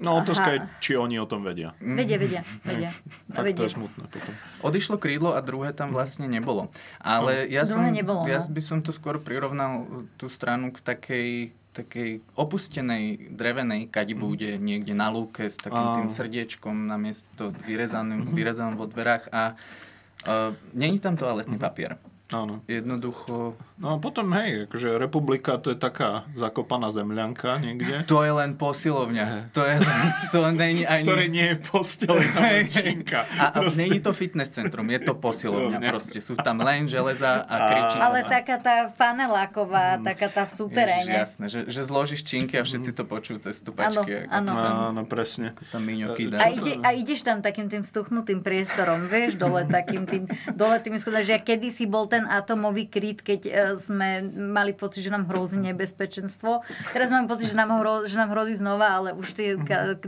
[0.00, 1.76] No otázka je, či oni o tom vedia.
[1.76, 2.88] Vedia, vedia, vedia.
[3.28, 3.64] Tak to vedia.
[3.68, 4.32] je smutné potom.
[4.64, 6.72] Odišlo krídlo a druhé tam vlastne nebolo.
[7.04, 8.48] Ale ja som, nebolo, ja no.
[8.48, 9.84] by som to skôr prirovnal
[10.16, 11.28] tú stranu k takej
[11.70, 15.96] takej opustenej drevenej kadibude niekde na lúke s takým Áno.
[16.02, 21.94] tým srdiečkom na miesto vyrezanom, vyrezanom vo dverách a uh, není tam toaletný papier.
[22.30, 22.62] Áno.
[22.64, 23.58] Jednoducho...
[23.80, 28.04] No a potom, hej, akože republika to je taká zakopaná zemľanka niekde.
[28.06, 29.50] To je len posilovňa.
[29.56, 31.02] To je len, to není ani...
[31.02, 32.84] Ktoré nie je postelená Hej, hej.
[32.84, 33.24] činka.
[33.34, 33.80] A, a Proste.
[33.82, 35.80] není to fitness centrum, je to posilovňa.
[35.80, 35.88] Ne.
[35.88, 40.52] Proste sú tam len železa a A- kričí Ale taká tá paneláková, taká tá v
[40.52, 41.12] Ježiš, súteréne.
[41.24, 44.28] jasné, že, že zložíš činky a všetci to počujú cez stupačky.
[44.28, 45.02] Áno, áno.
[45.08, 45.56] presne.
[45.72, 46.36] tam Miňo kýda.
[46.36, 51.00] A, ide, a ideš tam takým tým stuchnutým priestorom, vieš, dole takým tým, dole tými
[51.00, 55.28] schodami, že ja kedysi bol ten atomový kryt, keď e, sme mali pocit, že nám
[55.30, 56.64] hrozí nebezpečenstvo.
[56.92, 59.48] Teraz máme pocit, že nám, hro, že nám hrozí znova, ale už tie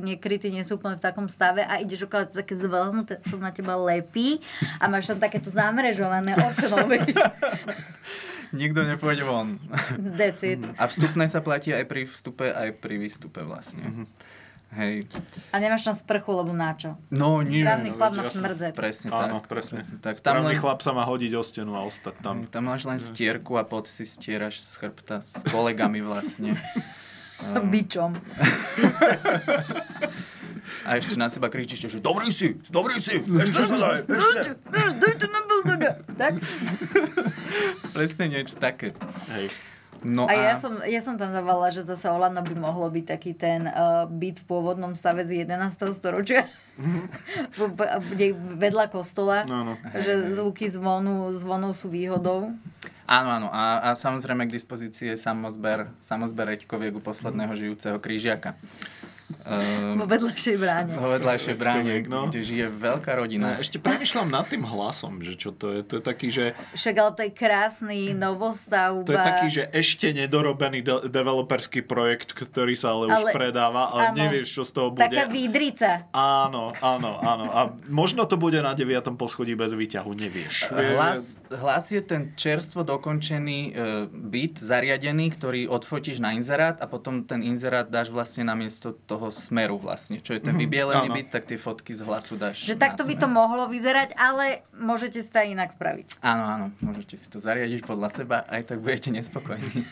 [0.02, 3.54] nie, kryty nie sú úplne v takom stave a ideš okolo také zvelhnuté, sa na
[3.54, 4.42] teba lepí
[4.82, 6.76] a máš tam takéto zamrežované okno.
[8.52, 9.56] Nikto nepôjde von.
[9.96, 10.60] That's it.
[10.76, 14.04] A vstupné sa platí aj pri vstupe, aj pri výstupe vlastne.
[14.72, 15.04] Hej.
[15.52, 16.96] A nemáš tam sprchu, lebo na čo?
[17.12, 17.60] No nie.
[17.60, 18.36] Správny no, chlap má jasné.
[18.40, 18.72] smrdzet.
[18.72, 19.52] Presne Áno, tak.
[19.52, 19.78] presne.
[20.00, 20.16] tak.
[20.24, 22.36] Tam Správny len, chlap sa má hodiť o stenu a ostať tam.
[22.48, 26.56] tam máš len stierku a pod si stieraš z chrbta s kolegami vlastne.
[27.72, 28.16] Bičom.
[30.82, 34.50] A ešte na seba kričíš, že dobrý si, dobrý si, ešte sa daj, ešte.
[34.72, 35.90] Daj to na bulldoga.
[36.18, 36.32] Tak?
[37.94, 38.90] Presne niečo také.
[39.30, 39.50] Hej.
[40.02, 43.32] No A ja som, ja som tam dávala, že zase Olano by mohlo byť taký
[43.38, 45.78] ten uh, byt v pôvodnom stave z 11.
[45.94, 46.50] storočia.
[48.10, 49.46] Kde vedľa kostola.
[49.46, 49.74] No, no.
[49.94, 52.50] Že zvuky zvonu, zvonov sú výhodou.
[53.06, 53.48] Áno, áno.
[53.54, 58.58] A, a samozrejme k dispozícii je samozber, samozber reďkoviek u posledného žijúceho krížiaka.
[59.42, 60.92] Uh, vo vedľajšej bráne.
[60.94, 62.30] Vo vedľajšej bráne, no.
[62.30, 63.58] kde žije veľká rodina.
[63.58, 65.80] No, ešte premyšľam nad tým hlasom, že čo to je.
[65.82, 66.54] To je taký, že...
[66.78, 69.02] Však ale to je krásny novostavba.
[69.02, 73.90] To je taký, že ešte nedorobený de- developerský projekt, ktorý sa ale, Ale- už predáva,
[73.90, 74.18] ale áno.
[74.22, 75.02] nevieš, čo z toho bude.
[75.02, 76.06] Taká výdrica.
[76.14, 77.44] Áno, áno, áno.
[77.50, 79.18] A možno to bude na 9.
[79.18, 80.70] poschodí bez výťahu, nevieš.
[80.70, 83.70] Hlas, hlas je ten čerstvo dokončený e,
[84.06, 89.31] byt, zariadený, ktorý odfotíš na inzerát a potom ten inzerát dáš vlastne na miesto toho
[89.34, 90.18] smeru vlastne.
[90.18, 91.14] Čo je ten Mhm, vybielený áno.
[91.14, 95.18] byt, tak tie fotky z hlasu dáš Že takto by to mohlo vyzerať, ale môžete
[95.18, 96.20] si to aj inak spraviť.
[96.20, 99.82] Áno, áno, môžete si to zariadiť podľa seba, aj tak budete nespokojní.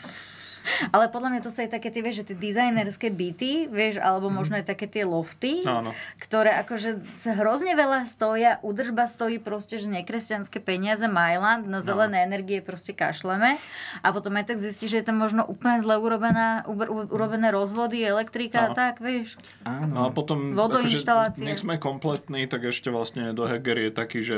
[0.95, 4.27] Ale podľa mňa to sú aj také tie, vieš, že tie dizajnerské byty, vieš, alebo
[4.27, 5.91] možno aj také tie lofty, Áno.
[6.17, 12.21] ktoré akože sa hrozne veľa stoja, údržba stojí proste, že nekresťanské peniaze, Mailand, na zelené
[12.21, 13.55] energie proste kašleme
[13.99, 18.01] a potom aj tak zistí, že je tam možno úplne zle urobená, u- urobené rozvody,
[18.01, 18.75] elektrika a Áno.
[18.75, 19.35] tak, vieš.
[19.65, 21.43] No a potom, Vodoinštalácie.
[21.43, 24.37] akože, nech sme kompletní, tak ešte vlastne do Heger je taký, že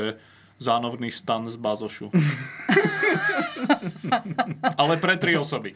[0.56, 2.08] zánovný stan z bazošu.
[4.78, 5.74] Ale pre tri osoby.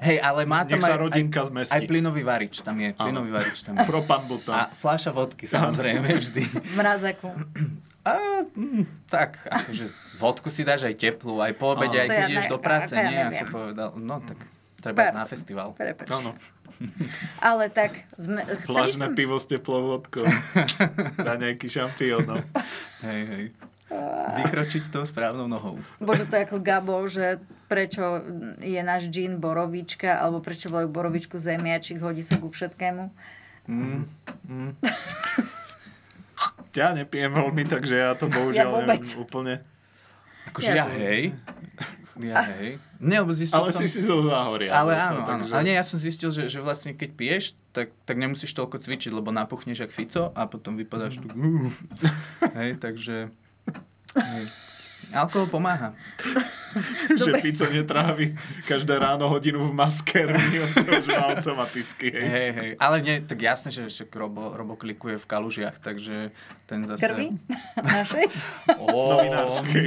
[0.00, 1.74] Hej, ale má tam Nech aj, rodinka aj, zmestí.
[1.74, 2.90] aj plynový varič tam je.
[2.96, 3.86] Plynový varič tam je.
[3.86, 4.54] Propan bután.
[4.54, 6.42] A fľaša vodky samozrejme vždy.
[6.42, 7.28] V mrazaku.
[8.04, 9.88] A, mm, tak, akože
[10.20, 12.58] vodku si dáš aj teplú, aj po obede, aj To keď ja ideš ne- do
[12.60, 13.40] práce, to ja nie, neviem.
[13.40, 13.88] ako povedal.
[13.96, 14.38] No tak
[14.84, 15.68] treba ísť na festival.
[15.72, 16.08] Prepač.
[16.12, 16.36] Áno.
[17.40, 19.16] Ale tak, sme, chceli sme...
[19.16, 20.26] pivo s teplou vodkou.
[21.26, 22.26] Na nejaký šampión.
[22.28, 22.36] No.
[23.06, 23.44] Hej, hej.
[24.42, 25.76] Vykročiť tou správnou nohou.
[26.00, 27.36] Bože, to je ako Gabo, že
[27.74, 28.22] prečo
[28.60, 33.10] je náš džín borovička, alebo prečo volajú borovičku zemiačik, hodí sa ku všetkému.
[33.66, 34.06] Mm,
[34.46, 34.70] mm.
[36.74, 38.98] Ja nepijem veľmi, takže ja to bohužiaľ Ja vôbec.
[38.98, 39.54] neviem úplne.
[40.46, 41.22] Akože ja, Ja hej.
[42.14, 42.78] Ja hej.
[43.02, 43.82] Nie, lebo zistil Ale som...
[43.82, 44.70] ty si zo záhoria.
[44.70, 45.26] Ale zase, áno, áno.
[45.26, 48.78] takže- Ale nie, ja som zistil, že, že vlastne keď piješ, tak, tak nemusíš toľko
[48.78, 51.26] cvičiť, lebo napuchneš jak Fico a potom vypadáš tu.
[52.54, 53.34] hej, takže...
[54.14, 54.44] Hej.
[55.12, 55.92] Alkohol pomáha.
[57.20, 58.34] že Fico netrávi
[58.66, 62.10] každé ráno hodinu v maskerni, to už automaticky.
[62.10, 62.26] Hej.
[62.26, 62.70] Hej, hej.
[62.80, 66.34] Ale nie, tak jasné, že však Robo, Robo klikuje v kalužiach, takže
[66.66, 67.04] ten zase...
[67.04, 67.30] Krvi?
[67.84, 68.26] Našej?
[68.80, 69.86] Ó, Novinárskej.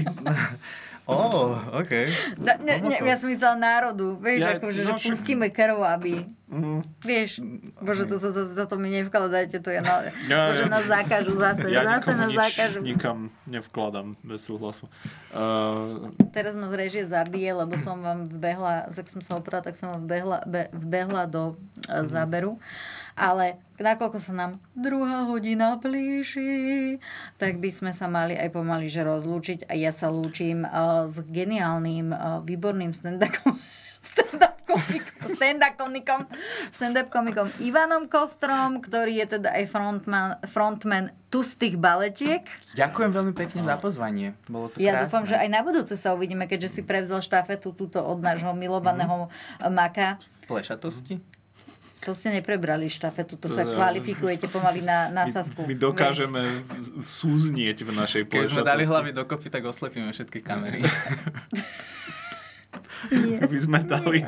[1.08, 2.08] Ó, okej.
[2.36, 5.80] Da, ne, ne, ja som myslela národu, vieš, Ja- akože, no že však- pustíme krv,
[5.84, 6.28] aby...
[6.48, 6.80] Mhm.
[7.04, 7.44] Vieš,
[7.84, 10.88] bože, to, to, to, to, to mi nevkladajte, to je na, Ja- bože, ja- nás
[10.88, 12.80] zakážu zase, Ja zase nás nič zakážu.
[12.88, 14.88] nikam nevkladám bez súhlasu.
[15.36, 19.76] Uh, Teraz ma z režie zabije, lebo som vám vbehla, tak som sa oprala, tak
[19.76, 22.56] som vám vbehla, be, vbehla do e, záberu.
[23.12, 26.96] Ale nakoľko sa nám druhá hodina blíži,
[27.36, 29.68] tak by sme sa mali aj pomaly že rozlúčiť.
[29.68, 33.58] A ja sa lúčim uh, s geniálnym, uh, výborným stand-upom
[34.08, 36.22] stand-up komikom, stand-up komikom,
[36.70, 42.48] stand-up komikom Ivanom Kostrom, ktorý je teda aj frontman, frontman tustých baletiek.
[42.74, 44.32] Ďakujem veľmi pekne za pozvanie.
[44.46, 45.04] Bolo to Ja krásne.
[45.04, 49.28] dúfam, že aj na budúce sa uvidíme, keďže si prevzal štafetu túto od nášho milovaného
[49.60, 49.68] Mhm.
[49.70, 50.16] Maka.
[50.46, 51.20] Plešatosti?
[52.00, 55.60] To ste neprebrali štafetu, to To sa ja- kvalifikujete pomaly na, na Sasku.
[55.62, 56.64] my dokážeme
[57.04, 58.88] súznieť v našej Keď sme dali plešatosti.
[58.88, 60.80] hlavy dokopy, tak oslepíme všetky kamery.
[63.10, 64.22] Keby sme dali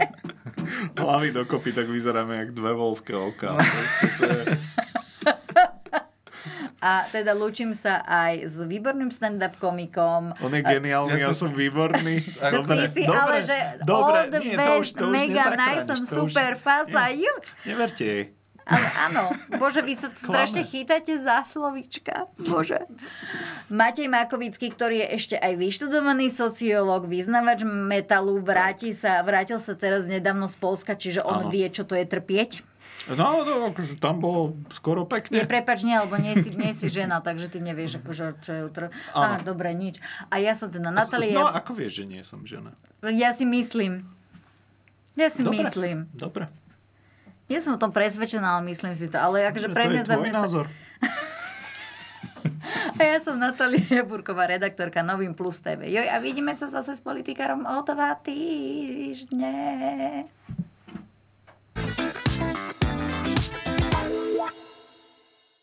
[0.99, 3.57] hlavy dokopy, tak vyzeráme jak dve volské oka.
[4.19, 4.57] Je-
[6.79, 10.31] A teda lúčim sa aj s výborným stand-up komikom.
[10.33, 12.23] On je geniálny, ja, Ja som výborný.
[12.23, 12.55] Ty
[12.87, 16.55] si dobre, ale, že dobre, the nie, to už- to už mega nice, som super
[16.55, 17.27] fasa, Nie.
[17.27, 17.43] juch.
[17.65, 18.23] Neverte jej.
[18.69, 19.23] Ale áno,
[19.57, 22.29] bože, vy sa tu strašne chytáte za slovička.
[22.37, 22.85] Bože.
[23.67, 30.05] Matej Makovický, ktorý je ešte aj vyštudovaný sociológ, vyznavač metalu, vráti sa, vrátil sa teraz
[30.05, 31.49] nedávno z Polska, čiže on Áno.
[31.49, 32.61] vie, čo to je trpieť.
[33.09, 35.37] No, no, akože tam bolo skoro Nie, pekne.
[35.49, 38.85] prepač, nie, lebo nie si, nie si žena, takže ty nevieš, akože, čo je utro.
[39.17, 39.97] Á, dobre, nič.
[40.29, 42.77] A ja som teda No, Natália, ako vieš, že nie som žena?
[43.01, 44.05] ja si myslím.
[45.17, 45.57] Ja si Dobre.
[45.65, 45.97] myslím.
[46.13, 46.47] Dobre.
[47.49, 49.17] Nie som o tom presvedčená, ale myslím si to.
[49.17, 50.05] Ale akože pre mňa...
[50.05, 50.31] za mňa.
[50.31, 50.69] tvoj sa...
[52.99, 55.89] a ja som Natália Burková, redaktorka Novým Plus TV.
[55.89, 59.57] Joj, a vidíme sa zase s politikárom o dva týždne.